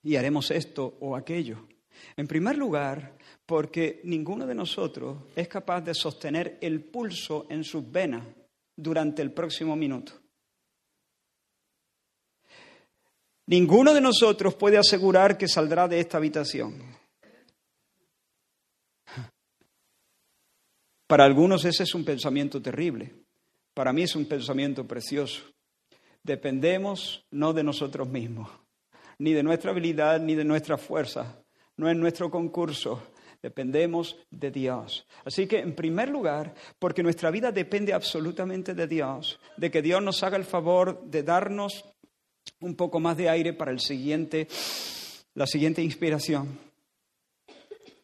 [0.01, 1.67] y haremos esto o aquello.
[2.15, 7.89] En primer lugar, porque ninguno de nosotros es capaz de sostener el pulso en sus
[7.91, 8.23] venas
[8.75, 10.13] durante el próximo minuto.
[13.47, 16.75] Ninguno de nosotros puede asegurar que saldrá de esta habitación.
[21.07, 23.11] Para algunos ese es un pensamiento terrible,
[23.73, 25.41] para mí es un pensamiento precioso.
[26.23, 28.51] Dependemos no de nosotros mismos,
[29.17, 31.41] ni de nuestra habilidad, ni de nuestra fuerza,
[31.79, 33.01] no es nuestro concurso,
[33.41, 35.07] Dependemos de Dios.
[35.23, 40.03] Así que, en primer lugar, porque nuestra vida depende absolutamente de Dios, de que Dios
[40.03, 41.85] nos haga el favor de darnos
[42.59, 44.49] un poco más de aire para el siguiente,
[45.35, 46.59] la siguiente inspiración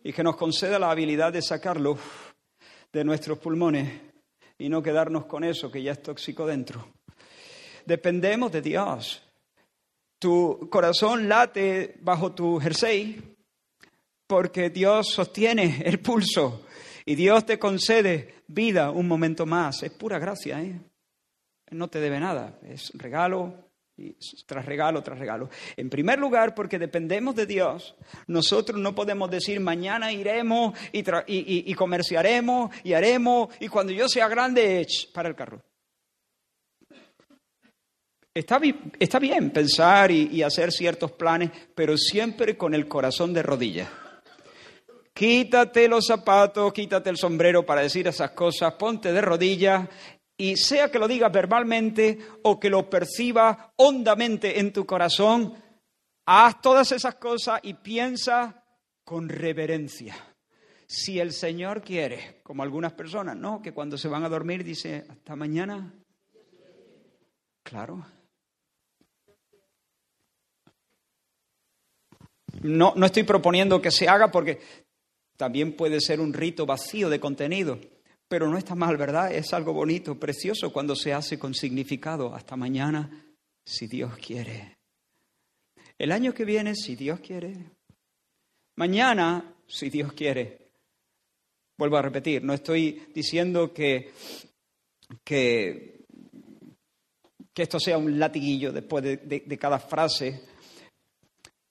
[0.02, 1.98] y que nos conceda la habilidad de sacarlo
[2.94, 3.92] de nuestros pulmones
[4.58, 6.94] y no quedarnos con eso que ya es tóxico dentro.
[7.86, 9.22] Dependemos de Dios.
[10.18, 13.35] Tu corazón late bajo tu jersey
[14.28, 16.66] porque Dios sostiene el pulso
[17.06, 19.84] y Dios te concede vida un momento más.
[19.84, 20.80] Es pura gracia, ¿eh?
[21.72, 23.66] No te debe nada, es regalo
[24.46, 25.50] tras regalo tras regalo.
[25.78, 27.96] En primer lugar, porque dependemos de Dios,
[28.28, 34.28] nosotros no podemos decir mañana iremos y, y, comerciaremos y haremos y cuando yo sea
[34.28, 35.62] grande, para el carro.
[38.34, 43.90] Está bien pensar y hacer ciertos planes, pero siempre con el corazón de rodillas.
[45.16, 49.88] Quítate los zapatos, quítate el sombrero para decir esas cosas, ponte de rodillas
[50.38, 55.54] y sea que lo digas verbalmente o que lo percibas hondamente en tu corazón,
[56.26, 58.62] haz todas esas cosas y piensa
[59.06, 60.18] con reverencia.
[60.86, 63.62] Si el Señor quiere, como algunas personas, ¿no?
[63.62, 65.94] Que cuando se van a dormir dice, hasta mañana.
[67.64, 68.06] Claro.
[72.62, 74.85] No, no estoy proponiendo que se haga porque
[75.38, 77.80] También puede ser un rito vacío de contenido,
[78.28, 79.34] pero no está mal, ¿verdad?
[79.34, 82.34] Es algo bonito, precioso cuando se hace con significado.
[82.34, 83.26] Hasta mañana,
[83.66, 84.78] si Dios quiere.
[85.98, 87.72] El año que viene, si Dios quiere.
[88.78, 90.70] Mañana, si Dios quiere.
[91.78, 94.12] Vuelvo a repetir, no estoy diciendo que,
[95.24, 96.06] que,
[97.54, 100.55] esto sea un latiguillo después de cada frase,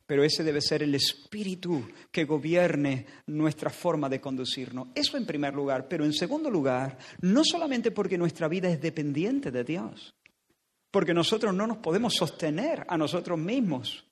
[0.07, 4.89] pero ese debe ser el espíritu que gobierne nuestra forma de conducirnos.
[4.95, 5.89] Eso en primer lugar.
[5.89, 10.15] Pero en segundo lugar, no solamente porque nuestra vida es dependiente de Dios,
[10.91, 14.05] porque nosotros no nos podemos sostener a nosotros mismos.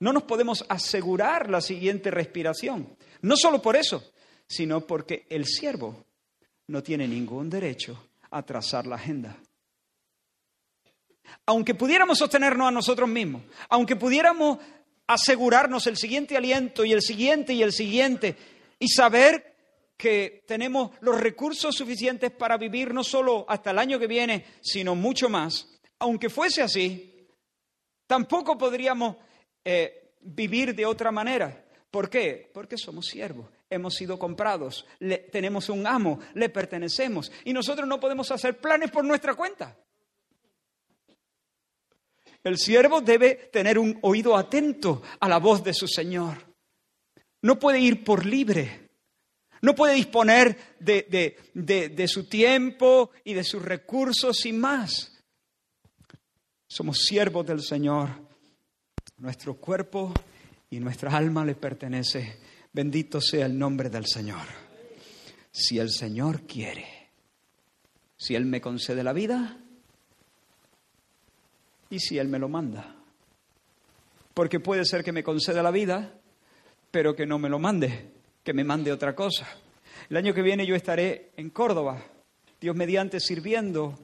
[0.00, 2.96] No nos podemos asegurar la siguiente respiración.
[3.22, 4.02] No solo por eso,
[4.46, 6.04] sino porque el siervo
[6.68, 9.36] no tiene ningún derecho a trazar la agenda.
[11.46, 14.58] Aunque pudiéramos sostenernos a nosotros mismos, aunque pudiéramos
[15.06, 18.36] asegurarnos el siguiente aliento y el siguiente y el siguiente
[18.78, 19.54] y saber
[19.96, 24.94] que tenemos los recursos suficientes para vivir no solo hasta el año que viene, sino
[24.94, 25.68] mucho más.
[26.00, 27.28] Aunque fuese así,
[28.06, 29.16] tampoco podríamos
[29.64, 31.64] eh, vivir de otra manera.
[31.90, 32.50] ¿Por qué?
[32.52, 34.84] Porque somos siervos, hemos sido comprados,
[35.30, 39.76] tenemos un amo, le pertenecemos y nosotros no podemos hacer planes por nuestra cuenta.
[42.44, 46.54] El siervo debe tener un oído atento a la voz de su Señor.
[47.40, 48.90] No puede ir por libre.
[49.62, 55.10] No puede disponer de, su tiempo y de sus recursos sin más.
[56.66, 58.10] Somos siervos del Señor.
[59.16, 60.12] Nuestro cuerpo
[60.68, 62.40] y nuestra alma le pertenece.
[62.74, 64.46] Bendito sea el nombre del Señor.
[65.50, 67.10] Si el Señor quiere,
[68.18, 69.63] si Él me concede la vida,
[71.90, 72.94] ¿Y si Él me lo manda?
[74.32, 76.12] Porque puede ser que me conceda la vida,
[76.90, 78.10] pero que no me lo mande,
[78.42, 79.46] que me mande otra cosa.
[80.08, 82.02] El año que viene yo estaré en Córdoba,
[82.60, 83.98] Dios mediante sirviendo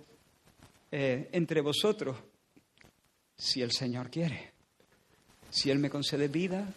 [0.92, 2.16] eh, entre vosotros,
[3.36, 4.52] si el Señor quiere.
[5.50, 6.72] Si Él me concede vida,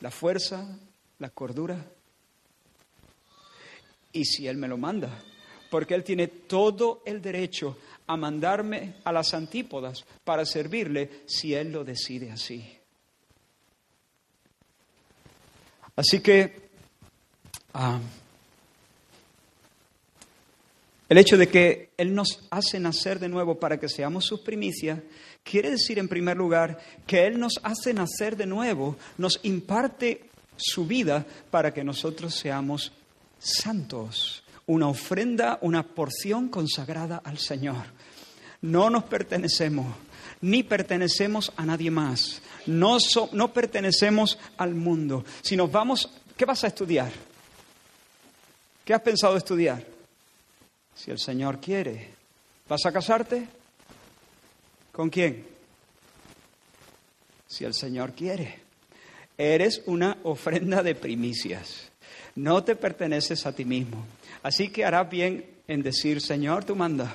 [0.00, 0.78] la fuerza,
[1.18, 1.84] la cordura,
[4.12, 5.18] y si Él me lo manda,
[5.70, 11.72] porque Él tiene todo el derecho a mandarme a las antípodas para servirle si Él
[11.72, 12.78] lo decide así.
[15.94, 16.70] Así que
[17.74, 18.00] ah,
[21.08, 24.98] el hecho de que Él nos hace nacer de nuevo para que seamos sus primicias,
[25.42, 30.24] quiere decir en primer lugar que Él nos hace nacer de nuevo, nos imparte
[30.56, 32.92] su vida para que nosotros seamos
[33.38, 37.84] santos una ofrenda, una porción consagrada al Señor.
[38.60, 39.94] No nos pertenecemos,
[40.40, 42.42] ni pertenecemos a nadie más.
[42.66, 42.98] No,
[43.32, 45.24] no pertenecemos al mundo.
[45.42, 47.10] Si nos vamos, ¿qué vas a estudiar?
[48.84, 49.84] ¿Qué has pensado estudiar?
[50.94, 52.14] Si el Señor quiere,
[52.68, 53.46] ¿vas a casarte?
[54.92, 55.46] ¿Con quién?
[57.46, 58.60] Si el Señor quiere.
[59.38, 61.91] Eres una ofrenda de primicias.
[62.34, 64.04] No te perteneces a ti mismo.
[64.42, 67.14] Así que hará bien en decir, Señor, tú manda.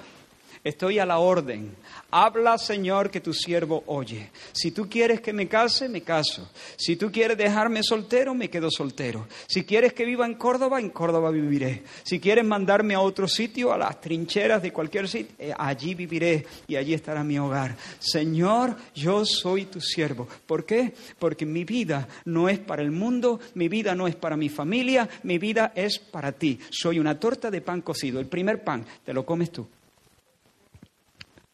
[0.67, 1.77] Estoy a la orden.
[2.11, 4.31] Habla, Señor, que tu siervo oye.
[4.51, 6.51] Si tú quieres que me case, me caso.
[6.75, 9.29] Si tú quieres dejarme soltero, me quedo soltero.
[9.47, 11.83] Si quieres que viva en Córdoba, en Córdoba viviré.
[12.03, 16.45] Si quieres mandarme a otro sitio, a las trincheras de cualquier sitio, eh, allí viviré
[16.67, 17.77] y allí estará mi hogar.
[17.99, 20.27] Señor, yo soy tu siervo.
[20.45, 20.93] ¿Por qué?
[21.17, 25.07] Porque mi vida no es para el mundo, mi vida no es para mi familia,
[25.23, 26.59] mi vida es para ti.
[26.69, 28.19] Soy una torta de pan cocido.
[28.19, 29.65] El primer pan te lo comes tú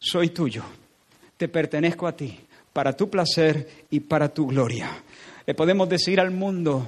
[0.04, 0.62] soy tuyo,
[1.36, 2.38] te pertenezco a ti,
[2.72, 5.02] para tu placer y para tu gloria.
[5.46, 6.86] Le podemos decir al mundo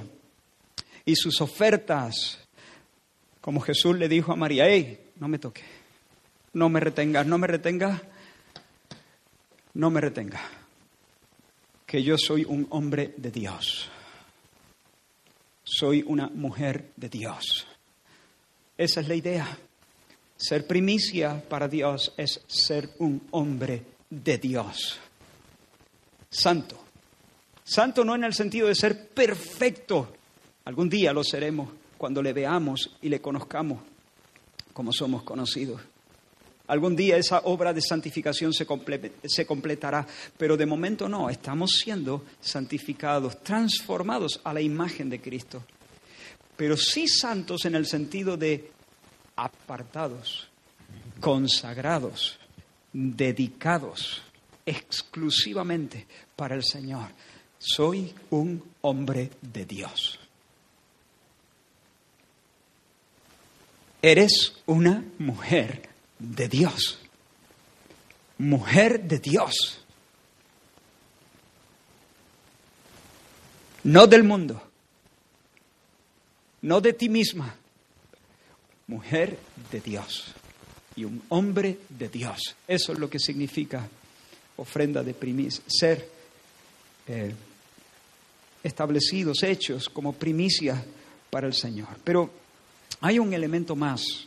[1.05, 2.39] y sus ofertas,
[3.41, 5.63] como Jesús le dijo a María, hey, no me toque,
[6.53, 8.03] no me retengas, no me retengas,
[9.75, 10.41] no me retenga,
[11.87, 13.89] que yo soy un hombre de Dios,
[15.65, 17.67] soy una mujer de Dios.
[18.77, 19.59] Esa es la idea.
[20.37, 24.99] Ser primicia para Dios es ser un hombre de Dios.
[26.29, 26.79] Santo.
[27.65, 30.13] Santo no en el sentido de ser perfecto.
[30.65, 33.81] Algún día lo seremos cuando le veamos y le conozcamos
[34.73, 35.81] como somos conocidos.
[36.69, 38.67] Algún día esa obra de santificación se,
[39.25, 40.07] se, completará,
[40.37, 45.65] pero de momento no, estamos siendo santificados, transformados a la imagen de Cristo.
[46.57, 48.73] Pero sí santos en el sentido de
[49.37, 50.49] apartados,
[51.21, 52.39] consagrados,
[52.93, 54.23] dedicados
[54.65, 57.09] exclusivamente para el Señor.
[57.59, 60.19] Soy un hombre de Dios.
[64.03, 66.99] Eres una mujer de Dios.
[68.39, 69.81] Mujer de Dios.
[73.85, 74.63] No del mundo.
[76.63, 77.57] No de ti misma.
[78.87, 79.39] Mujer
[79.71, 80.35] de Dios.
[80.95, 82.57] Y un hombre de Dios.
[82.67, 83.89] Eso es lo que significa
[84.57, 85.63] ofrenda de primicia.
[85.67, 86.09] Ser
[87.07, 87.35] eh,
[88.63, 90.85] establecidos, hechos como primicia
[91.31, 91.89] para el Señor.
[92.03, 92.31] Pero
[93.01, 94.27] hay un elemento más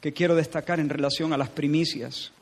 [0.00, 2.32] que quiero destacar en relación a las primicias.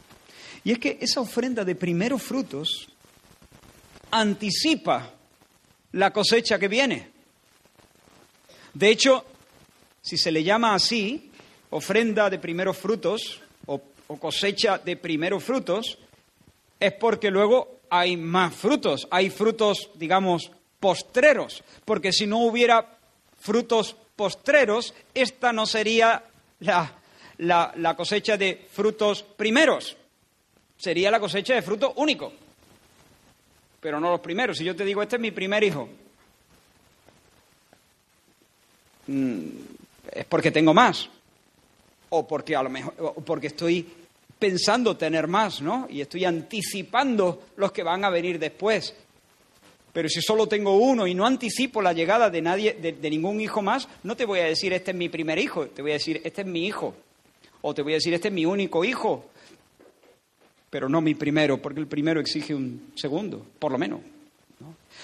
[0.64, 2.88] Y es que esa ofrenda de primeros frutos
[4.10, 5.12] anticipa
[5.92, 7.10] la cosecha que viene.
[8.74, 9.24] De hecho,
[10.06, 11.32] si se le llama así,
[11.70, 13.82] ofrenda de primeros frutos o,
[14.20, 15.98] cosecha de primeros frutos,
[16.78, 22.86] es porque luego hay más frutos, hay frutos, digamos, postreros, porque si no hubiera
[23.40, 26.22] frutos postreros, esta no sería
[27.38, 29.96] la, cosecha de frutos primeros,
[30.78, 32.32] sería la cosecha de fruto único,
[33.80, 34.56] pero no los primeros.
[34.56, 35.88] Si yo te digo, este es mi primer hijo,
[39.08, 39.75] mm,
[40.16, 41.08] es porque tengo más,
[42.08, 42.94] o porque a lo mejor,
[43.24, 43.86] porque estoy
[44.38, 45.86] pensando tener más, ¿no?
[45.90, 48.94] Y estoy anticipando los que van a venir después.
[49.92, 53.62] Pero si solo tengo uno y no anticipo la llegada de nadie, de, ningún hijo
[53.62, 56.20] más, no te voy a decir este es mi primer hijo, te voy a decir
[56.22, 56.94] este es mi hijo.
[57.62, 59.24] O te voy a decir este es mi único hijo.
[60.68, 64.00] Pero no mi primero, porque el primero exige un segundo, por lo menos.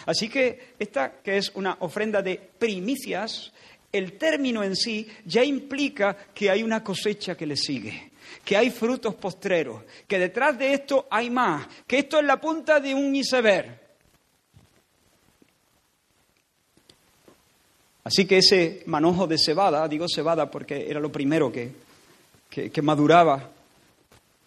[0.05, 3.51] Así que esta que es una ofrenda de primicias,
[3.93, 8.13] el término en sí ya implica que hay una cosecha que le sigue,
[8.45, 12.81] que hay frutos postreros, que detrás de esto hay más, que esto es la punta
[12.81, 13.83] de un iceberg.
[18.05, 21.71] Así que ese manojo de cebada, digo cebada porque era lo primero que,
[22.51, 23.51] que, maduraba,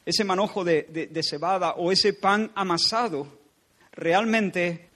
[0.05, 3.27] ese manojo de, cebada o ese pan amasado,
[3.93, 4.89] realmente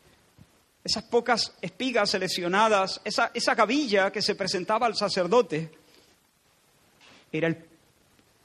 [0.83, 5.71] esas pocas espigas seleccionadas, esa, esa gavilla que se presentaba al sacerdote,
[7.31, 7.55] era,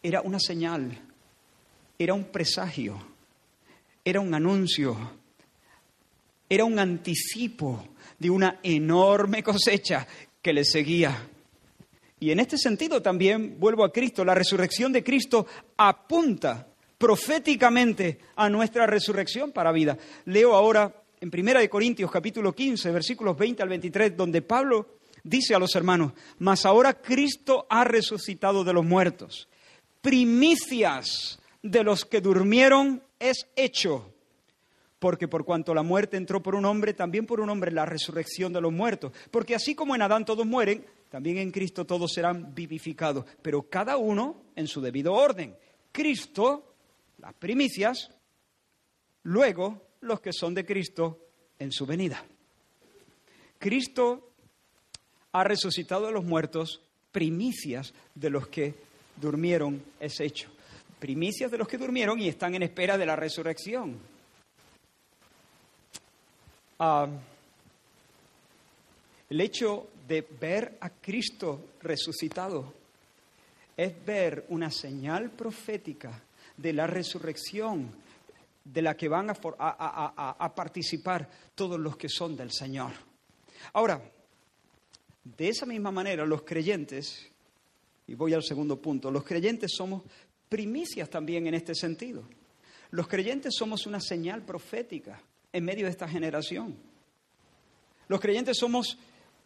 [0.03, 0.99] era una señal,
[1.99, 2.99] era un presagio,
[4.05, 4.97] era un anuncio,
[6.49, 10.07] era un anticipo de una enorme cosecha
[10.43, 11.29] que le seguía.
[12.21, 16.69] Y en este sentido también vuelvo a Cristo, la resurrección de Cristo apunta
[16.99, 19.99] proféticamente a nuestra resurrección para vida.
[20.25, 25.59] Leo ahora en 1 Corintios capítulo 15, versículos 20 al 23, donde Pablo dice a
[25.59, 29.49] los hermanos, mas ahora Cristo ha resucitado de los muertos,
[30.03, 34.11] primicias de los que durmieron es hecho
[34.99, 38.55] porque por cuanto la muerte entró por un hombre, también por un hombre la resurrección
[38.55, 39.13] de los muertos.
[39.31, 43.99] Porque así como en Adán todos mueren, también en Cristo todos serán vivificados, pero cada
[43.99, 45.55] uno en su debido orden.
[45.93, 46.75] Cristo,
[47.19, 48.11] las primicias,
[49.25, 51.19] luego los que son de Cristo
[51.59, 52.25] en su venida.
[53.59, 54.31] Cristo
[55.33, 56.81] ha resucitado de los muertos,
[57.11, 58.75] primicias de los que
[59.17, 60.51] durmieron es hecho.
[60.99, 63.99] Primicias de los que durmieron y están en espera de la resurrección.
[69.31, 72.75] el hecho de ver a Cristo resucitado
[73.75, 76.21] es ver una señal profética
[76.57, 78.04] de la resurrección
[78.65, 79.37] de la que van a,
[80.39, 82.93] a, participar todos los que son del Señor.
[83.75, 84.01] Ahora,
[85.23, 87.31] de esa misma manera, los creyentes,
[88.07, 90.03] y voy al segundo punto, los creyentes somos
[90.49, 92.25] primicias también en este sentido.
[92.91, 95.21] Los creyentes somos una señal profética
[95.53, 96.77] en medio de esta generación.
[98.09, 98.99] Los creyentes somos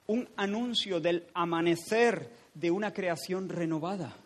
[0.07, 4.17] un anuncio del amanecer de una creación renovada.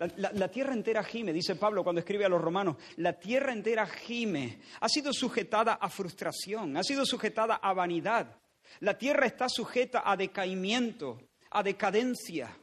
[0.00, 4.58] La, tierra entera gime, dice Pablo cuando escribe a los romanos, la tierra entera gime,
[4.80, 8.34] ha sido sujetada a frustración, ha sido sujetada a vanidad.
[8.78, 11.20] La tierra está sujeta a decaimiento,
[11.50, 12.56] a decadencia.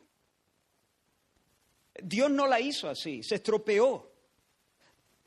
[2.02, 4.12] Dios no la hizo así, se estropeó.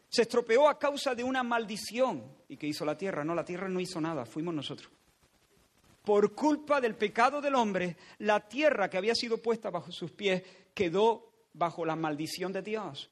[0.09, 2.25] Se estropeó a causa de una maldición.
[2.49, 3.23] ¿Y qué hizo la tierra?
[3.23, 4.91] No, la tierra no hizo nada, fuimos nosotros.
[6.05, 10.43] Por culpa del pecado del hombre, la tierra que había sido puesta bajo sus pies
[10.75, 13.11] quedó bajo la maldición de Dios.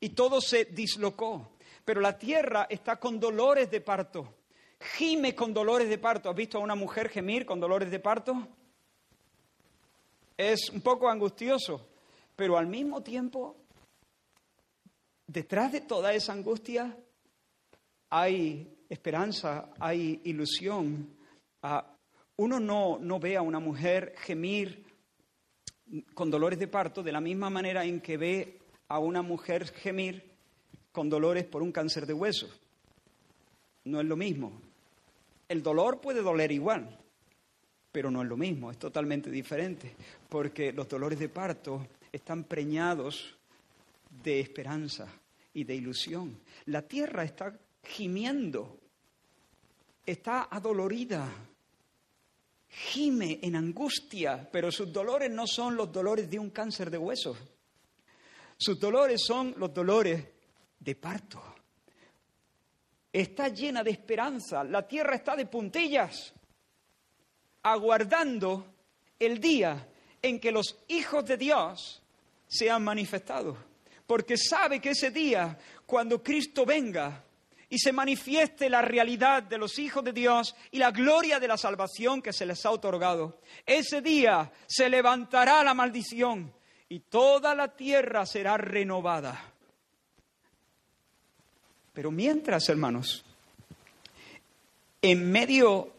[0.00, 1.52] Y todo se dislocó.
[1.84, 4.34] Pero la tierra está con dolores de parto.
[4.96, 6.30] Gime con dolores de parto.
[6.30, 8.48] ¿Has visto a una mujer gemir con dolores de parto?
[10.36, 11.86] Es un poco angustioso,
[12.34, 13.56] pero al mismo tiempo
[15.26, 16.96] detrás de toda esa angustia
[18.10, 21.16] hay esperanza, hay ilusión.
[21.62, 21.96] Ah,
[22.36, 24.83] uno no, no ve a una mujer gemir
[26.14, 30.24] con dolores de parto de la misma manera en que ve a una mujer gemir
[30.92, 32.48] con dolores por un cáncer de hueso.
[33.84, 34.52] No es lo mismo.
[35.48, 36.98] El dolor puede doler igual,
[37.92, 39.94] pero no es lo mismo, es totalmente diferente,
[40.28, 43.36] porque los dolores de parto están preñados
[44.22, 45.06] de esperanza
[45.52, 46.38] y de ilusión.
[46.66, 48.78] La tierra está gimiendo,
[50.06, 51.28] está adolorida,
[52.74, 57.38] gime en angustia, pero sus dolores no son los dolores de un cáncer de huesos.
[58.56, 60.24] Sus dolores son los dolores
[60.80, 61.42] de parto.
[63.12, 66.32] Está llena de esperanza, la tierra está de puntillas,
[67.62, 68.74] aguardando
[69.18, 69.88] el día
[70.20, 72.02] en que los hijos de Dios
[72.46, 73.56] sean manifestados.
[74.06, 75.56] Porque sabe que ese día,
[75.86, 77.23] cuando Cristo venga,
[77.74, 81.56] y se manifieste la realidad de los hijos de Dios y la gloria de la
[81.56, 83.40] salvación que se les ha otorgado.
[83.66, 86.54] Ese día se levantará la maldición
[86.88, 89.52] y toda la tierra será renovada.
[91.92, 93.24] Pero mientras, hermanos,
[95.02, 95.90] en medio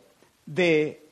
[0.45, 1.03] de...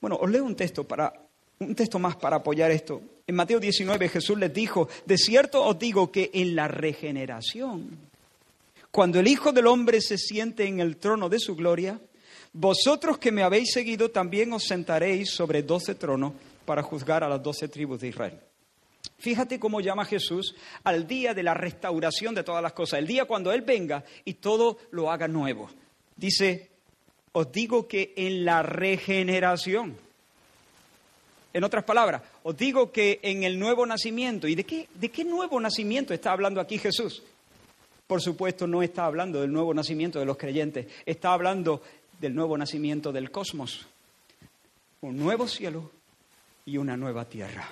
[0.00, 1.12] Bueno, os leo un texto para
[1.58, 3.02] un texto más para apoyar esto.
[3.26, 8.07] En Mateo 19 Jesús les dijo, de cierto os digo que en la regeneración
[8.90, 12.00] cuando el Hijo del Hombre se siente en el trono de su gloria,
[12.52, 16.32] vosotros que me habéis seguido también os sentaréis sobre doce tronos
[16.64, 18.40] para juzgar a las doce tribus de Israel.
[19.18, 23.24] Fíjate cómo llama Jesús al día de la restauración de todas las cosas, el día
[23.24, 25.68] cuando Él venga y todo lo haga nuevo.
[26.16, 26.68] Dice,
[27.32, 29.96] os digo que en la regeneración,
[31.52, 35.24] en otras palabras, os digo que en el nuevo nacimiento, ¿y de qué, de qué
[35.24, 37.22] nuevo nacimiento está hablando aquí Jesús?
[38.08, 41.82] Por supuesto, no está hablando del nuevo nacimiento de los creyentes, está hablando
[42.18, 43.86] del nuevo nacimiento del cosmos.
[45.02, 45.90] Un nuevo cielo
[46.64, 47.70] y una nueva tierra.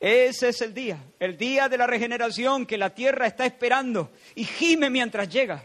[0.00, 4.42] Ese es el día, el día de la regeneración que la tierra está esperando y
[4.42, 5.64] gime mientras llega.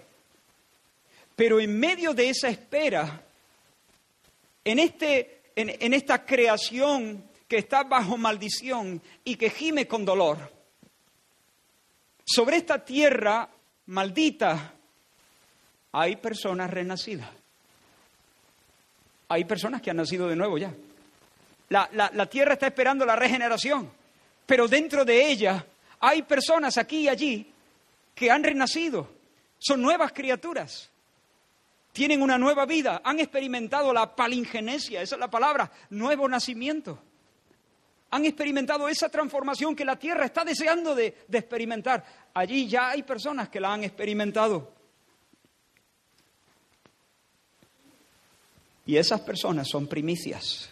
[1.36, 3.24] Pero en medio de esa espera,
[4.64, 10.38] en, este, en, en esta creación que está bajo maldición y que gime con dolor,
[12.24, 13.50] sobre esta tierra
[13.88, 14.74] maldita,
[15.92, 17.30] hay personas renacidas.
[19.30, 20.74] Hay personas que han nacido de nuevo ya.
[21.70, 23.90] La, la, tierra está esperando la regeneración,
[24.46, 25.66] pero dentro de ella
[26.02, 27.54] hay personas aquí y allí
[28.14, 29.10] que han renacido.
[29.58, 30.90] Son nuevas criaturas.
[31.94, 37.00] Tienen una nueva vida, han experimentado la palingenesia, esa es la palabra, nuevo nacimiento
[38.12, 42.03] han experimentado esa transformación que la tierra está deseando de, experimentar.
[42.34, 44.74] Allí ya hay personas que la han experimentado.
[48.86, 50.70] Y esas personas son primicias.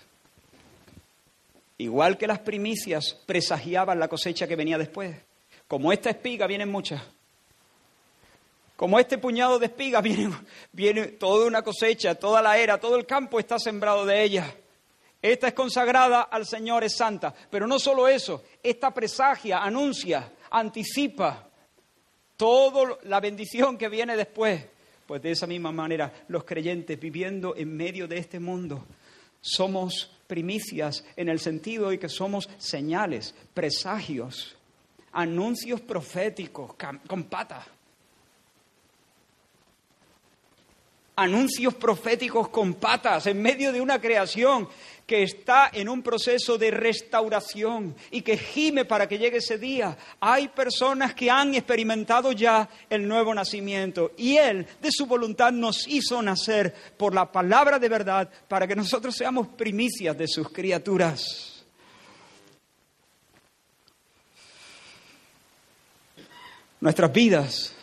[1.78, 5.16] Igual que las primicias presagiaban la cosecha que venía después.
[5.66, 7.02] Como esta espiga vienen muchas.
[8.76, 10.30] Como este puñado de espigas viene,
[10.74, 14.54] viene toda una cosecha, toda la era, todo el campo está sembrado de ellas.
[15.22, 17.34] Esta es consagrada al Señor, es santa.
[17.50, 21.50] Pero no solo eso, esta presagia, anuncia, anticipa
[22.38, 24.66] toda la bendición que viene después.
[25.06, 28.86] Pues de esa misma manera, los creyentes viviendo en medio de este mundo,
[29.42, 34.56] somos primicias en el sentido de que somos señales, presagios,
[35.12, 36.76] anuncios proféticos
[37.08, 37.66] con patas.
[41.20, 44.70] anuncios proféticos con patas en medio de una creación
[45.10, 49.98] que está en un proceso de restauración y que gime para que llegue ese día.
[50.20, 55.88] Hay personas que han experimentado ya el nuevo nacimiento y Él, de su voluntad, nos
[55.88, 61.66] hizo nacer por la palabra de verdad para que nosotros seamos primicias de sus criaturas.
[66.82, 67.74] Nuestras vidas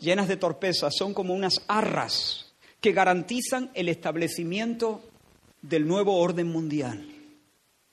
[0.00, 2.46] llenas de torpeza son como unas arras
[2.80, 5.04] que garantizan el establecimiento
[5.62, 7.06] del nuevo orden mundial.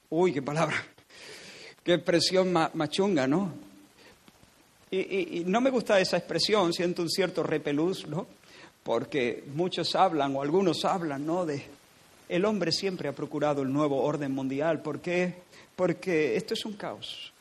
[0.09, 0.76] Uy, qué palabra,
[1.84, 3.53] qué expresión machunga, ¿no?
[4.89, 8.26] Y, no me gusta esa expresión, siento un cierto repelús, ¿no?
[8.84, 11.45] Porque muchos hablan o algunos hablan, ¿no?
[11.45, 11.63] De
[12.30, 14.82] el hombre siempre ha procurado el nuevo orden mundial.
[14.82, 15.36] ¿Por qué?
[15.76, 17.34] Porque esto es un caos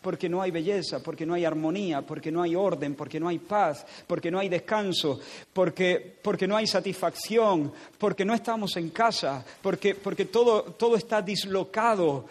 [0.00, 3.38] porque no hay belleza, porque no hay armonía, porque no hay orden, porque no hay
[3.38, 5.20] paz, porque no hay descanso,
[5.52, 11.20] porque, porque no hay satisfacción, porque no estamos en casa, porque, porque todo, todo está
[11.20, 12.26] dislocado,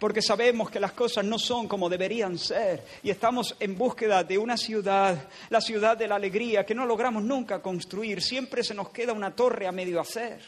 [0.00, 4.36] porque sabemos que las cosas no son como deberían ser y estamos en búsqueda de
[4.36, 8.88] una ciudad, la ciudad de la alegría, que no logramos nunca construir, siempre se nos
[8.88, 10.40] queda una torre a medio hacer,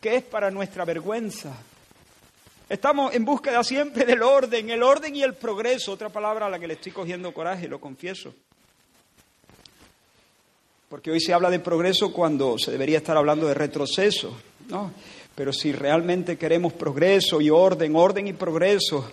[0.00, 1.56] que es para nuestra vergüenza
[2.70, 6.56] Estamos en búsqueda siempre del orden, el orden y el progreso, otra palabra a la
[6.56, 8.32] que le estoy cogiendo coraje, lo confieso.
[10.88, 14.92] Porque hoy se habla de progreso cuando se debería estar hablando de retroceso, ¿no?
[15.34, 19.10] Pero si realmente queremos progreso y orden, orden y progreso,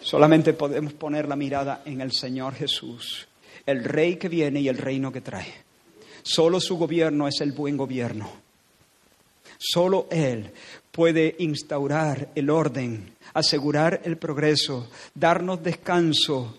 [0.00, 3.26] solamente podemos poner la mirada en el Señor Jesús,
[3.66, 5.52] el Rey que viene y el reino que trae.
[6.22, 8.49] Solo su gobierno es el buen gobierno.
[9.62, 10.50] Solo Él
[10.90, 16.56] puede instaurar el orden, asegurar el progreso, darnos descanso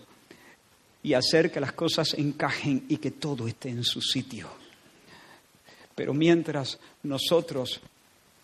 [1.02, 4.48] y hacer que las cosas encajen y que todo esté en su sitio.
[5.96, 7.80] Pero mientras nosotros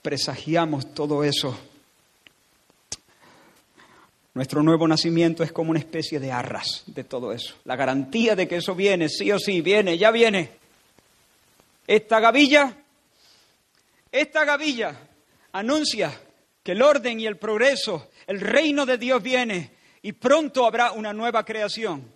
[0.03, 1.57] presagiamos todo eso,
[4.35, 7.55] nuestro nuevo nacimiento es como una especie de arras de todo eso.
[7.65, 10.51] La garantía de que eso viene, sí o sí, viene, ya viene.
[11.87, 12.77] Esta gavilla
[14.11, 14.95] esta gavilla
[15.53, 16.13] anuncia
[16.63, 21.13] que el orden y el progreso, el reino de Dios viene y pronto habrá una
[21.13, 22.13] nueva creación.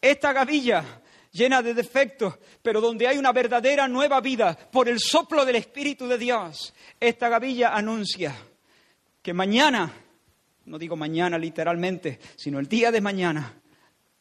[0.00, 5.44] Esta gavilla llena de defectos, pero donde hay una verdadera nueva vida por el soplo
[5.44, 8.34] del Espíritu de Dios, esta gavilla anuncia
[9.22, 9.92] que mañana,
[10.66, 13.54] no digo mañana literalmente, sino el día de mañana,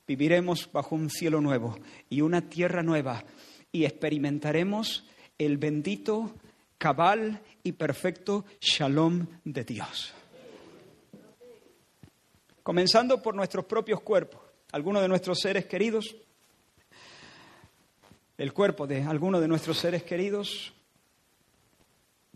[0.07, 1.77] viviremos bajo un cielo nuevo
[2.09, 3.23] y una tierra nueva
[3.71, 5.05] y experimentaremos
[5.45, 6.31] el bendito,
[6.77, 10.13] cabal y perfecto shalom de Dios.
[12.63, 16.15] Comenzando por nuestros propios cuerpos, algunos de nuestros seres queridos,
[18.37, 20.73] el cuerpo de algunos de nuestros seres queridos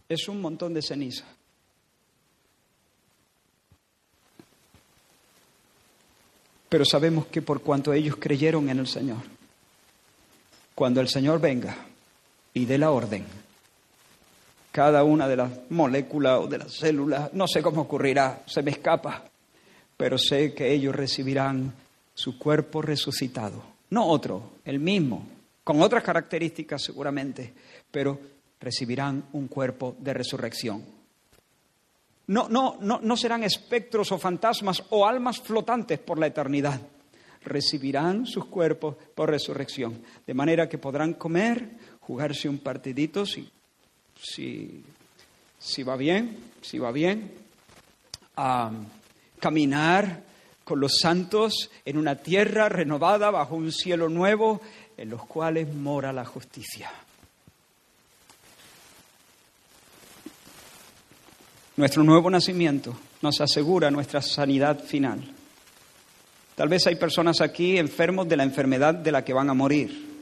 [0.10, 1.26] es un montón de ceniza.
[6.70, 9.22] Pero sabemos que por cuanto ellos creyeron en el Señor,
[10.74, 11.88] cuando el Señor venga,
[12.56, 13.26] y de la orden.
[14.72, 18.72] Cada una de las moléculas o de las células, no sé cómo ocurrirá, se me
[18.72, 19.24] escapa,
[19.96, 21.74] pero sé que ellos recibirán
[22.14, 23.62] su cuerpo resucitado.
[23.92, 25.28] No otro, el mismo,
[25.64, 27.54] con otras características seguramente,
[27.92, 28.20] pero
[28.60, 30.84] recibirán un cuerpo de resurrección.
[32.28, 36.82] No, no, no, no serán espectros o fantasmas o almas flotantes por la eternidad.
[37.44, 41.70] Recibirán sus cuerpos por resurrección, de manera que podrán comer,
[42.06, 43.50] jugarse un partidito si,
[45.60, 47.32] si, va bien, si va bien,
[48.36, 48.72] a
[49.40, 50.22] caminar
[50.64, 54.62] con los santos en una tierra renovada bajo un cielo nuevo
[54.98, 56.92] en los cuales mora la justicia.
[61.78, 65.24] Nuestro nuevo nacimiento nos asegura nuestra sanidad final.
[66.56, 70.15] Tal vez hay personas aquí enfermos de la enfermedad de la que van a morir.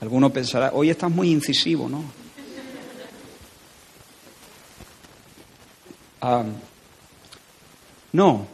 [0.00, 2.04] Alguno pensará, hoy estás muy incisivo, ¿no?
[6.20, 6.44] Ah,
[8.12, 8.46] no,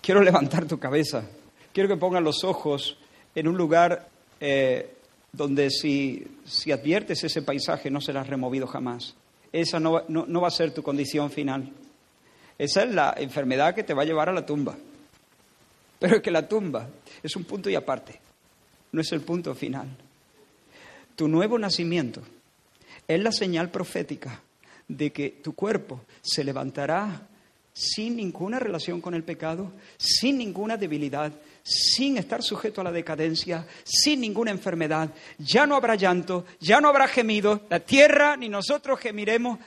[0.00, 1.24] quiero levantar tu cabeza.
[1.72, 2.96] Quiero que pongas los ojos
[3.34, 4.08] en un lugar
[4.40, 4.94] eh,
[5.32, 9.14] donde si, si, adviertes ese paisaje no serás removido jamás.
[9.52, 11.72] Esa no, no va a ser tu condición final.
[12.56, 14.76] Esa es la enfermedad que te va a llevar a la tumba.
[15.98, 16.88] Pero es que la tumba
[17.22, 18.20] es un punto y aparte,
[18.92, 19.88] no es el punto final.
[21.18, 22.22] Tu nuevo nacimiento
[23.08, 24.40] es la señal profética
[24.86, 27.26] de que tu cuerpo se levantará
[27.72, 31.32] sin ninguna relación con el pecado, sin ninguna debilidad,
[31.64, 35.12] sin estar sujeto a la decadencia, sin ninguna enfermedad.
[35.38, 39.58] Ya no habrá llanto, ya no habrá gemido, la tierra ni nosotros gemiremos.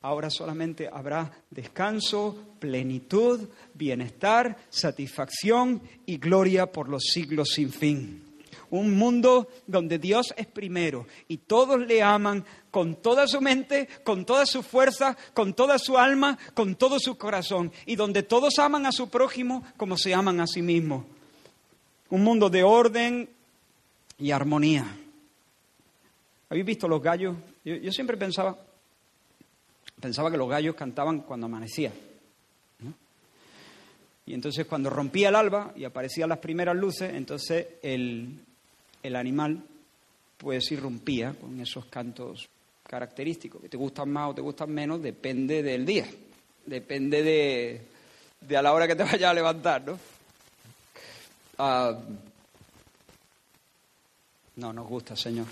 [0.00, 8.33] Ahora solamente habrá descanso, plenitud, bienestar, satisfacción y gloria por los siglos sin fin.
[8.70, 14.24] Un mundo donde Dios es primero y todos le aman con toda su mente, con
[14.24, 17.72] toda su fuerza, con toda su alma, con todo su corazón.
[17.86, 21.04] Y donde todos aman a su prójimo como se aman a sí mismos.
[22.10, 23.28] Un mundo de orden
[24.18, 24.86] y armonía.
[26.48, 27.36] ¿Habéis visto los gallos?
[27.64, 28.56] Yo, siempre pensaba,
[30.00, 31.92] pensaba que los gallos cantaban cuando amanecía.
[34.26, 38.40] Y entonces cuando rompía el alba y aparecían las primeras luces, entonces el,
[39.04, 39.62] el animal
[40.38, 42.48] pues irrumpía con esos cantos
[42.88, 46.06] característicos, que te gustan más o te gustan menos, depende del día,
[46.66, 49.98] depende de, a la hora que te vayas a levantar, ¿no?
[51.58, 51.98] Ah,
[54.56, 55.46] no nos gusta, Señor.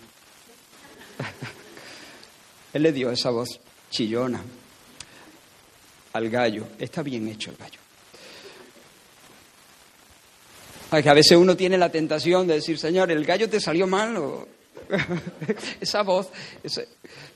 [2.73, 4.43] Él le dio esa voz chillona
[6.15, 6.69] al gallo.
[6.79, 7.82] Está bien hecho el gallo.
[11.01, 14.17] Que a veces uno tiene la tentación de decir, Señor, el gallo te salió mal
[14.17, 14.49] o
[15.81, 16.29] esa voz,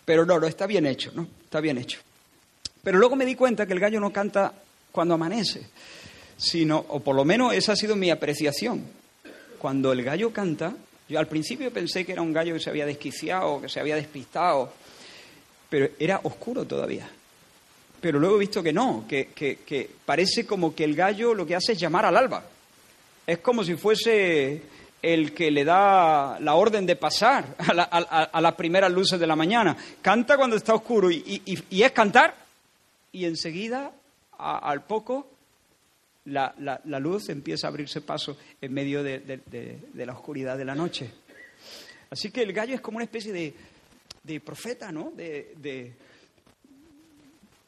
[0.05, 1.27] pero no, no, está bien hecho, ¿no?
[1.45, 2.01] Está bien hecho.
[2.83, 4.53] Pero luego me di cuenta que el gallo no canta
[4.93, 5.63] cuando amanece,
[6.37, 8.85] sino, o por lo menos esa ha sido mi apreciación.
[9.59, 10.75] Cuando el gallo canta,
[11.09, 13.97] yo al principio pensé que era un gallo que se había desquiciado, que se había
[13.97, 14.73] despistado,
[15.71, 17.09] pero era oscuro todavía.
[18.01, 21.57] Pero luego he visto que no, que, que parece como que el gallo lo que
[21.57, 22.45] hace es llamar al alba.
[23.27, 24.63] Es como si fuese
[25.03, 29.77] el que le da la orden de pasar a, las primeras luces de la mañana.
[30.01, 32.37] Canta cuando está oscuro y, es cantar
[33.11, 33.93] y enseguida,
[34.39, 35.29] al poco,
[36.27, 36.55] la,
[37.01, 39.41] luz empieza a abrirse paso en medio de,
[39.95, 41.11] la oscuridad de la noche.
[42.11, 43.33] Así que el gallo es como una especie
[44.25, 45.13] de, profeta, ¿no?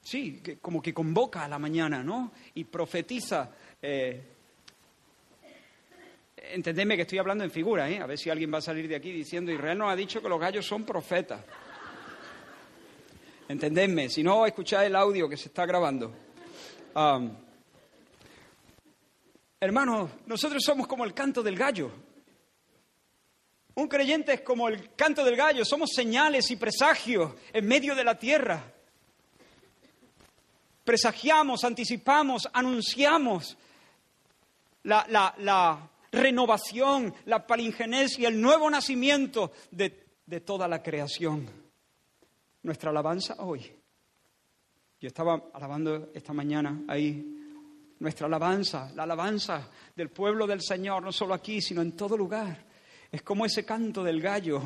[0.03, 2.31] Sí, como que convoca a la mañana, ¿no?
[2.55, 3.51] Y profetiza.
[3.83, 4.23] Eh,
[6.53, 8.01] entendedme que estoy hablando en figura, ¿eh?
[8.01, 10.29] a ver si alguien va a salir de aquí diciendo, Israel nos ha dicho que
[10.29, 11.41] los gallos son profetas.
[13.49, 16.15] Entendedme, si no, escuchad el audio que se está grabando.
[19.61, 21.91] hermanos, nosotros somos como el canto del gallo.
[23.75, 28.05] Un creyente es como el canto del gallo, somos señales y presagios en medio de
[28.05, 28.63] la tierra.
[30.85, 33.57] Presagiamos, anticipamos, anunciamos
[34.83, 41.47] la, la, la renovación, la palingenesia, el nuevo nacimiento de, de toda la creación.
[42.63, 43.73] Nuestra alabanza hoy.
[45.01, 47.39] Yo estaba alabando esta mañana ahí
[48.01, 52.65] nuestra alabanza, la alabanza del pueblo del Señor, no solo aquí, sino en todo lugar.
[53.11, 54.63] Es como ese canto del gallo.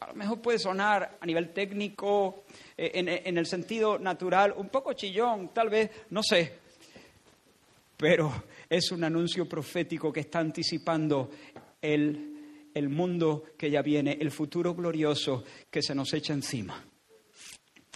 [0.00, 2.44] A lo mejor puede sonar a nivel técnico,
[2.76, 6.58] eh, en, en el sentido natural, un poco chillón, tal vez, no sé.
[7.96, 11.28] Pero es un anuncio profético que está anticipando
[11.82, 16.84] el, el mundo que ya viene, el futuro glorioso que se nos echa encima.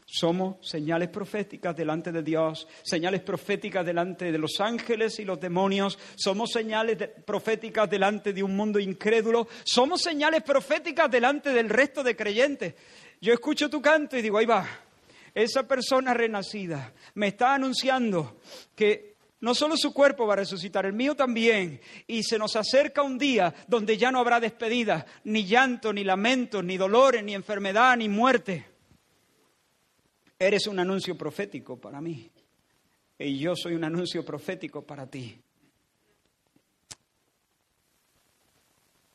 [0.05, 5.99] Somos señales proféticas delante de Dios, señales proféticas delante de los ángeles y los demonios,
[6.17, 12.17] somos señales proféticas delante de un mundo incrédulo, somos señales proféticas delante del resto de
[12.17, 12.75] creyentes.
[13.21, 14.67] Yo escucho tu canto y digo, ahí va,
[15.35, 18.41] esa persona renacida me está anunciando
[18.77, 19.14] que
[19.45, 21.79] no solo su cuerpo va a resucitar, el mío también.
[22.07, 26.65] Y se nos acerca un día donde ya no habrá despedida, ni llanto, ni lamentos,
[26.65, 28.67] ni dolores, ni enfermedad, ni muerte.
[30.39, 32.31] Eres un anuncio profético para mí.
[33.19, 35.39] Y yo soy un anuncio profético para ti.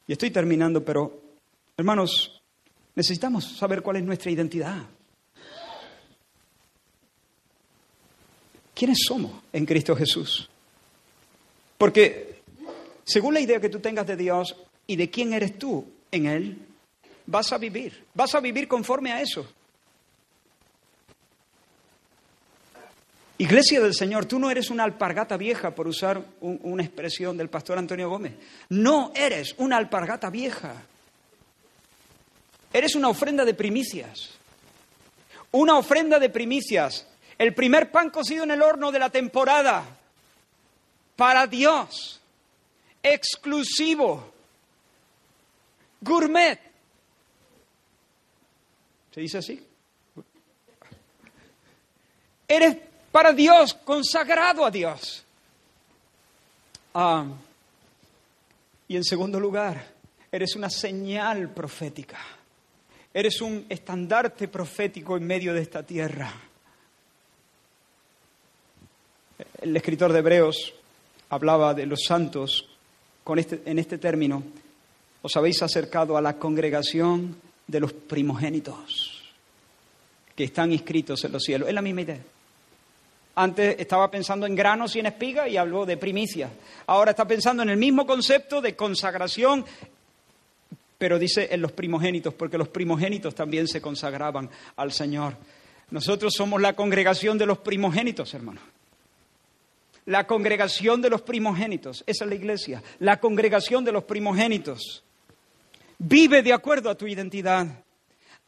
[0.05, 1.23] Y estoy terminando, pero
[1.75, 2.39] hermanos,
[2.93, 4.85] necesitamos saber cuál es nuestra identidad.
[8.79, 10.49] ¿Quiénes somos en Cristo Jesús?
[11.77, 12.39] Porque
[13.03, 14.55] según la idea que tú tengas de Dios
[14.87, 16.57] y de quién eres tú en Él,
[17.25, 19.45] vas a vivir, vas a vivir conforme a eso.
[23.39, 27.77] Iglesia del Señor, tú no eres una alpargata vieja, por usar una expresión del pastor
[27.77, 28.35] Antonio Gómez.
[28.69, 30.83] No eres una alpargata vieja.
[32.71, 34.29] Eres una ofrenda de primicias.
[35.51, 37.08] Una ofrenda de primicias
[37.39, 39.85] el primer pan cocido en el horno de la temporada
[41.15, 42.19] para Dios,
[43.01, 44.33] exclusivo,
[46.01, 46.59] gourmet.
[49.15, 49.65] ¿Se dice así?
[52.45, 52.77] Eres
[53.09, 55.23] para Dios, consagrado a Dios.
[56.93, 57.25] Ah,
[58.87, 59.93] y en segundo lugar,
[60.29, 62.19] eres una señal profética.
[63.13, 66.48] Eres un estandarte profético en medio de esta tierra.
[69.61, 70.73] El escritor de Hebreos
[71.29, 72.67] hablaba de los santos
[73.23, 74.43] con este, en este término.
[75.21, 77.37] Os habéis acercado a la congregación
[77.67, 79.33] de los primogénitos
[80.35, 81.67] que están inscritos en los cielos.
[81.67, 82.19] Es la misma idea.
[83.35, 86.49] Antes estaba pensando en granos y en espigas y habló de primicia.
[86.87, 89.65] Ahora está pensando en el mismo concepto de consagración,
[90.97, 95.35] pero dice en los primogénitos, porque los primogénitos también se consagraban al Señor.
[95.91, 98.63] Nosotros somos la congregación de los primogénitos, hermanos
[100.09, 102.03] la congregación de los primogénitos.
[102.07, 105.03] Esa es la iglesia, la congregación de los primogénitos.
[105.99, 107.67] Vive de acuerdo a tu identidad.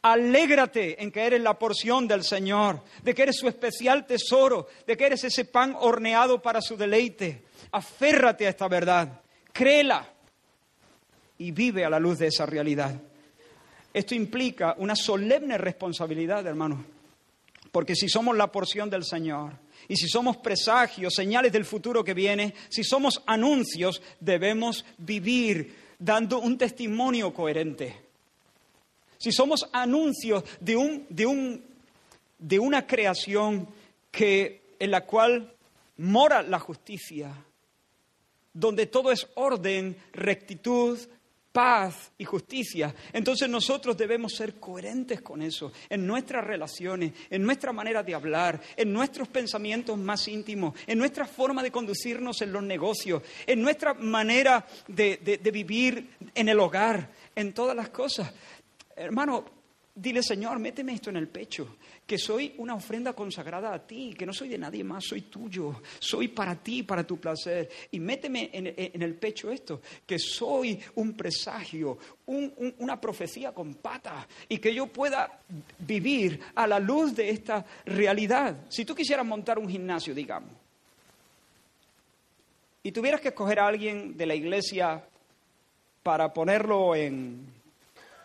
[0.02, 4.96] Alégrate en que eres la porción del Señor, de que eres su especial tesoro, de
[4.96, 7.44] que eres ese pan horneado para su deleite.
[7.70, 9.20] Aférrate a esta verdad,
[9.52, 10.04] créela
[11.38, 13.00] y vive a la luz de esa realidad.
[13.94, 16.84] Esto implica una solemne responsabilidad, hermano,
[17.70, 19.52] porque si somos la porción del Señor,
[19.88, 26.38] y si somos presagios, señales del futuro que viene, si somos anuncios, debemos vivir dando
[26.40, 27.96] un testimonio coherente.
[29.18, 31.64] Si somos anuncios de, un, de, un,
[32.38, 33.68] de una creación
[34.10, 35.54] que, en la cual
[35.98, 37.32] mora la justicia,
[38.52, 40.98] donde todo es orden, rectitud,
[41.52, 42.94] paz y justicia.
[43.12, 48.60] Entonces nosotros debemos ser coherentes con eso, en nuestras relaciones, en nuestra manera de hablar,
[48.76, 53.94] en nuestros pensamientos más íntimos, en nuestra forma de conducirnos en los negocios, en nuestra
[53.94, 58.32] manera de, de vivir en el hogar, en todas las cosas.
[58.96, 59.44] Hermano,
[59.94, 61.76] dile Señor, méteme esto en el pecho
[62.12, 65.80] que soy una ofrenda consagrada a ti, que no soy de nadie más, soy tuyo,
[65.98, 67.70] soy para ti, para tu placer.
[67.90, 71.96] Y méteme en, el pecho esto, que soy un presagio,
[72.26, 75.40] una profecía con patas, y que yo pueda
[75.78, 78.66] vivir a la luz de esta realidad.
[78.68, 80.50] Si tú quisieras montar un gimnasio, digamos,
[82.82, 85.02] y tuvieras que escoger a alguien de la iglesia
[86.02, 87.46] para ponerlo en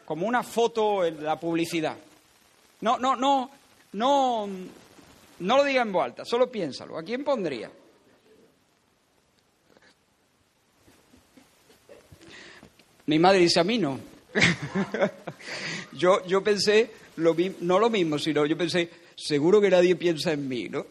[0.04, 1.96] como una foto en la publicidad.
[2.82, 3.50] No, no, no,
[3.94, 4.48] no,
[5.40, 6.98] no lo diga en voz alta, solo piénsalo.
[6.98, 7.72] ¿A quién pondría?
[13.06, 14.00] Mi madre dice a mí no.
[15.94, 20.48] yo, yo pensé, lo, no lo mismo, sino yo pensé, seguro que nadie piensa en
[20.48, 20.86] mí, ¿no?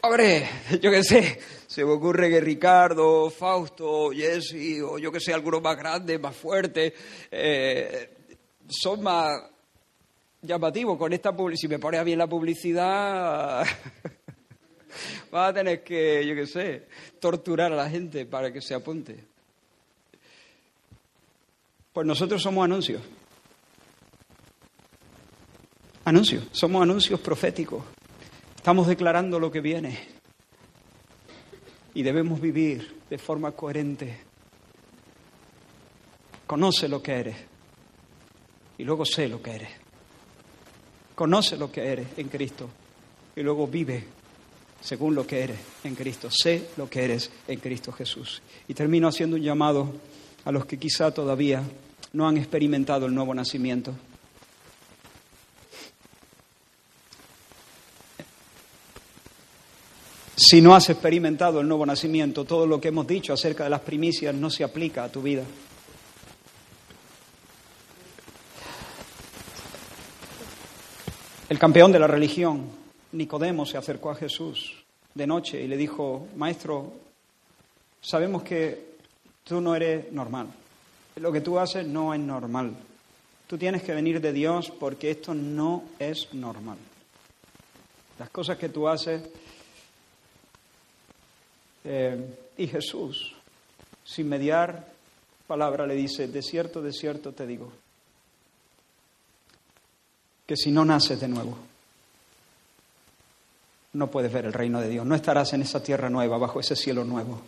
[0.00, 0.48] Hombre,
[0.80, 5.60] yo qué sé, se me ocurre que Ricardo, Fausto, Jesse, o yo que sé, alguno
[5.60, 6.94] más grande, más fuerte,
[7.30, 8.15] eh,
[8.68, 9.42] son más
[10.42, 11.60] llamativos con esta publicidad.
[11.60, 13.66] Si me pones bien la publicidad,
[15.30, 16.86] vas a tener que, yo qué sé,
[17.20, 19.24] torturar a la gente para que se apunte.
[21.92, 23.02] Pues nosotros somos anuncios.
[26.04, 27.82] Anuncios, somos anuncios proféticos.
[28.54, 29.98] Estamos declarando lo que viene.
[31.94, 34.20] Y debemos vivir de forma coherente.
[36.46, 37.55] Conoce lo que eres
[38.78, 39.70] y luego sé lo que eres.
[41.14, 42.68] Conoce lo que eres en Cristo
[43.34, 44.04] y luego vive
[44.80, 46.28] según lo que eres en Cristo.
[46.30, 48.42] Sé lo que eres en Cristo Jesús.
[48.68, 49.92] Y termino haciendo un llamado
[50.44, 51.62] a los que quizá todavía
[52.12, 53.94] no han experimentado el nuevo nacimiento.
[60.36, 63.80] Si no has experimentado el nuevo nacimiento, todo lo que hemos dicho acerca de las
[63.80, 65.42] primicias no se aplica a tu vida.
[71.48, 72.64] El campeón de la religión,
[73.12, 74.84] Nicodemo, se acercó a Jesús
[75.14, 76.92] de noche y le dijo, Maestro,
[78.00, 78.96] sabemos que
[79.44, 80.48] tú no eres normal.
[81.14, 82.76] Lo que tú haces no es normal.
[83.46, 86.78] Tú tienes que venir de Dios porque esto no es normal.
[88.18, 89.22] Las cosas que tú haces.
[91.84, 93.36] Eh, y Jesús,
[94.04, 94.88] sin mediar
[95.46, 97.70] palabra, le dice, de cierto, de cierto te digo,
[100.46, 101.58] que si no naces de nuevo,
[103.92, 106.76] no puedes ver el reino de Dios, no estarás en esa tierra nueva, bajo ese
[106.76, 107.40] cielo nuevo.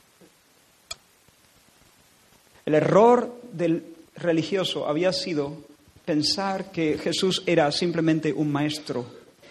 [2.64, 5.56] El error del religioso había sido
[6.04, 9.06] pensar que Jesús era simplemente un maestro,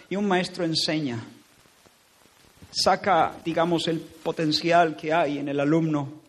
[0.10, 1.24] y un maestro enseña,
[2.72, 6.22] saca, digamos, el potencial que hay en el alumno.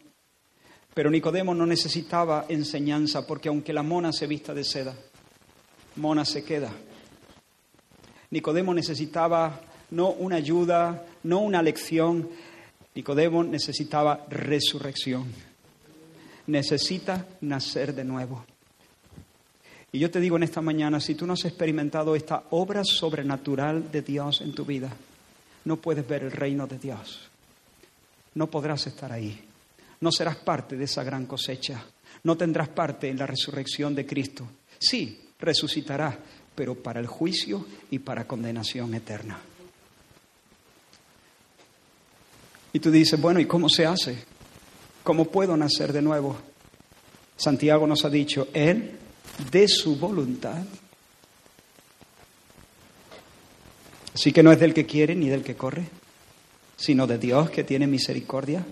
[0.95, 4.95] Pero Nicodemo no necesitaba enseñanza, porque aunque la mona se vista de seda,
[5.97, 6.73] mona se queda.
[8.31, 9.61] Nicodemo necesitaba
[9.91, 12.29] no una ayuda, no una lección.
[12.95, 15.27] Nicodemo necesitaba resurrección.
[16.47, 18.45] Necesita nacer de nuevo.
[19.91, 23.91] Y yo te digo en esta mañana, si tú no has experimentado esta obra sobrenatural
[23.91, 24.91] de Dios en tu vida,
[25.65, 27.29] no puedes ver el reino de Dios.
[28.35, 29.41] No podrás estar ahí.
[30.01, 31.83] No serás parte de esa gran cosecha.
[32.25, 34.47] No tendrás parte en la resurrección de Cristo.
[34.79, 36.17] Sí, resucitarás,
[36.59, 39.39] pero para el juicio y para condenación eterna.
[42.73, 44.19] Y tú dices, bueno, ¿y cómo se hace?
[45.05, 46.37] ¿Cómo puedo nacer de nuevo?
[47.37, 48.99] Santiago nos ha dicho, Él,
[49.53, 50.65] de su voluntad,
[54.13, 55.85] así que no es del que quiere ni del que corre,
[56.77, 58.67] sino de Dios que tiene misericordia.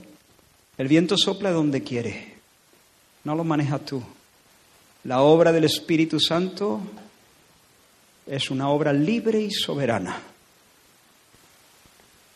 [0.77, 2.35] El viento sopla donde quiere,
[3.23, 4.03] no lo manejas tú.
[5.05, 6.81] La obra del Espíritu Santo
[8.27, 10.21] es una obra libre y soberana.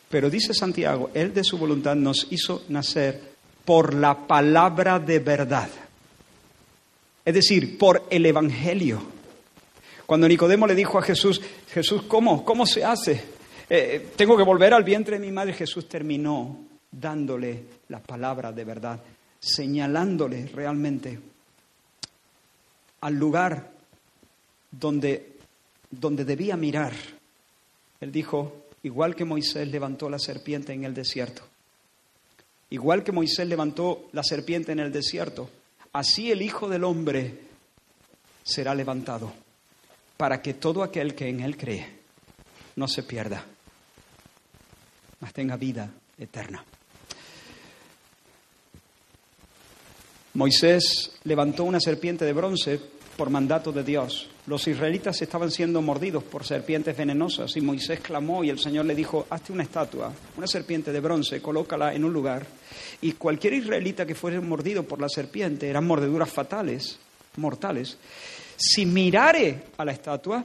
[0.09, 3.31] Pero dice Santiago, Él de su voluntad nos hizo nacer
[3.65, 5.69] por la palabra de verdad.
[7.25, 9.01] Es decir, por el Evangelio.
[10.07, 11.41] Cuando Nicodemo le dijo a Jesús,
[11.73, 12.45] Jesús, ¿cómo?
[12.45, 13.23] ¿Cómo se hace?
[13.69, 15.53] Eh, tengo que volver al vientre de mi madre.
[15.53, 16.59] Jesús terminó
[16.91, 19.01] dándole la palabra de verdad,
[19.39, 21.21] señalándole realmente
[23.03, 23.71] al lugar
[24.71, 25.30] donde,
[25.91, 26.93] donde debía mirar.
[28.01, 31.43] Él dijo, igual que Moisés levantó la serpiente en el desierto,
[32.71, 35.51] igual que Moisés levantó la serpiente en el desierto,
[35.93, 37.41] así el Hijo del Hombre
[38.43, 39.33] será levantado,
[40.17, 41.87] para que todo aquel que en él cree
[42.77, 43.45] no se pierda,
[45.21, 46.65] mas tenga vida eterna.
[50.35, 52.81] Moisés levantó una serpiente de bronce
[53.17, 54.29] por mandato de Dios.
[54.47, 58.95] Los israelitas estaban siendo mordidos por serpientes venenosas y Moisés clamó y el Señor le
[58.95, 62.47] dijo, hazte una estatua, una serpiente de bronce, colócala en un lugar.
[63.03, 66.99] Y cualquier israelita que fuese mordido por la serpiente, eran mordeduras fatales,
[67.37, 67.99] mortales,
[68.57, 70.45] si mirare a la estatua,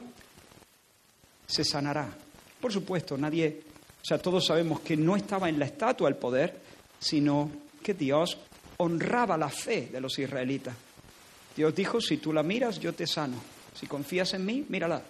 [1.45, 2.07] se sanará.
[2.61, 3.61] Por supuesto, nadie,
[4.01, 6.57] o sea, todos sabemos que no estaba en la estatua el poder,
[6.99, 7.51] sino
[7.83, 8.37] que Dios
[8.77, 10.75] honraba la fe de los israelitas.
[11.55, 13.37] Dios dijo, si tú la miras, yo te sano.
[13.73, 15.01] Si confías en mí, mírala.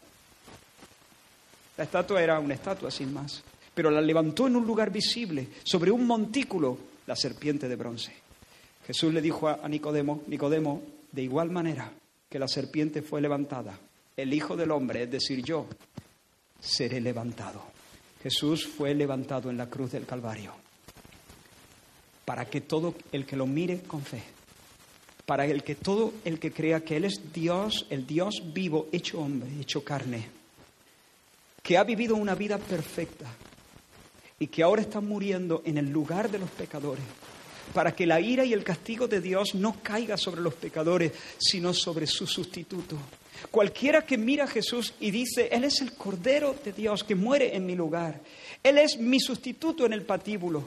[1.77, 3.43] La estatua era una estatua sin más,
[3.73, 6.77] pero la levantó en un lugar visible, sobre un montículo,
[7.07, 8.13] la serpiente de bronce.
[8.87, 11.91] Jesús le dijo a Nicodemo, Nicodemo, de igual manera
[12.29, 13.77] que la serpiente fue levantada,
[14.15, 15.67] el Hijo del Hombre, es decir, yo,
[16.59, 17.63] seré levantado.
[18.23, 20.53] Jesús fue levantado en la cruz del Calvario
[22.25, 24.23] para que todo el que lo mire con fe,
[25.25, 29.19] para el que todo el que crea que Él es Dios, el Dios vivo, hecho
[29.19, 30.27] hombre, hecho carne,
[31.63, 33.25] que ha vivido una vida perfecta
[34.39, 37.03] y que ahora está muriendo en el lugar de los pecadores,
[37.73, 41.73] para que la ira y el castigo de Dios no caiga sobre los pecadores, sino
[41.73, 42.97] sobre su sustituto.
[43.49, 47.55] Cualquiera que mira a Jesús y dice, Él es el Cordero de Dios que muere
[47.55, 48.21] en mi lugar,
[48.61, 50.63] Él es mi sustituto en el patíbulo,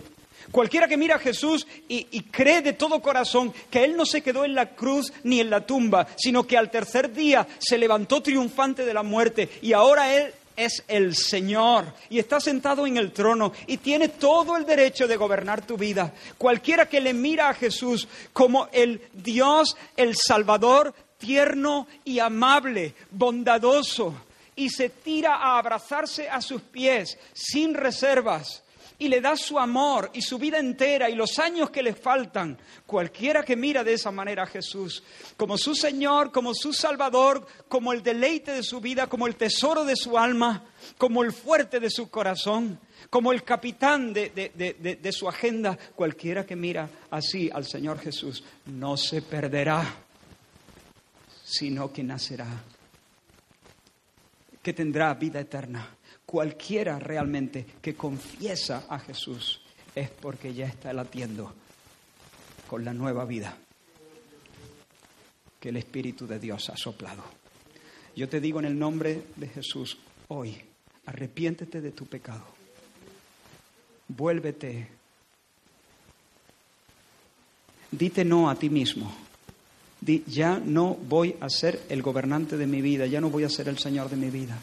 [0.50, 4.44] Cualquiera que mira a Jesús y, cree de todo corazón que Él no se quedó
[4.44, 8.84] en la cruz ni en la tumba, sino que al tercer día se levantó triunfante
[8.84, 13.52] de la muerte y ahora Él es el Señor y está sentado en el trono
[13.66, 16.12] y tiene todo el derecho de gobernar tu vida.
[16.38, 24.14] Cualquiera que le mira a Jesús como el Dios, el Salvador, tierno y amable, bondadoso,
[24.56, 28.64] y se tira a abrazarse a sus pies sin reservas
[29.00, 32.58] y le da su amor y su vida entera y los años que le faltan.
[32.84, 35.04] Cualquiera que mira de esa manera a Jesús,
[35.36, 39.84] como su Señor, como su Salvador, como el deleite de su vida, como el tesoro
[39.84, 40.64] de su alma,
[40.96, 44.30] como el fuerte de su corazón, como el capitán de,
[45.00, 49.94] de su agenda, cualquiera que mira así al Señor Jesús, no se perderá,
[51.44, 52.48] sino que nacerá,
[54.60, 55.97] que tendrá vida eterna
[56.28, 59.62] cualquiera realmente que confiesa a Jesús
[59.94, 61.54] es porque ya está latiendo
[62.68, 63.56] con la nueva vida
[65.58, 67.24] que el Espíritu de Dios ha soplado.
[68.14, 69.96] Yo te digo en el nombre de Jesús
[70.28, 70.54] hoy,
[71.06, 72.44] arrepiéntete de tu pecado,
[74.08, 74.86] vuélvete,
[77.90, 79.10] dite no a ti mismo,
[80.26, 83.70] ya no voy a ser el gobernante de mi vida, ya no voy a ser
[83.70, 84.58] el Señor de mi vida.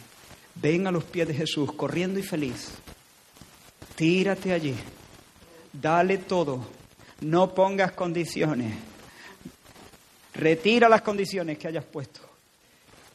[0.56, 2.72] Ven a los pies de Jesús, corriendo y feliz.
[3.96, 4.76] Tírate allí.
[5.72, 6.66] Dale todo.
[7.22, 8.74] No pongas condiciones.
[10.34, 12.22] Retira las condiciones que hayas puesto.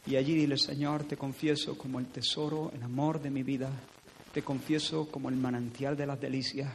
[0.07, 3.69] Y allí dile, Señor, te confieso como el tesoro, el amor de mi vida.
[4.33, 6.71] Te confieso como el manantial de las delicias.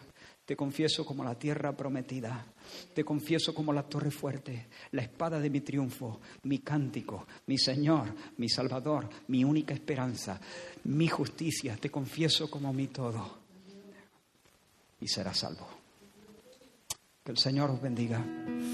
[0.46, 2.46] Te confieso como la tierra prometida.
[2.94, 8.14] Te confieso como la torre fuerte, la espada de mi triunfo, mi cántico, mi Señor,
[8.38, 10.40] mi Salvador, mi única esperanza,
[10.84, 11.76] mi justicia.
[11.76, 13.38] Te confieso como mi todo.
[15.00, 15.66] Y serás salvo.
[17.24, 18.24] Que el Señor os bendiga.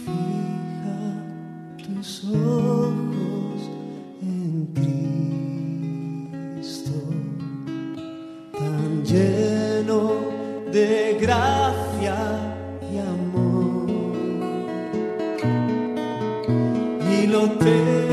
[0.04, 1.26] Fija
[1.78, 3.62] tus ojos
[4.20, 4.66] en
[6.54, 6.92] Cristo,
[8.52, 9.51] tan lleno
[10.72, 12.16] de gracia
[12.90, 13.90] y amor.
[17.10, 18.11] Y lo tengo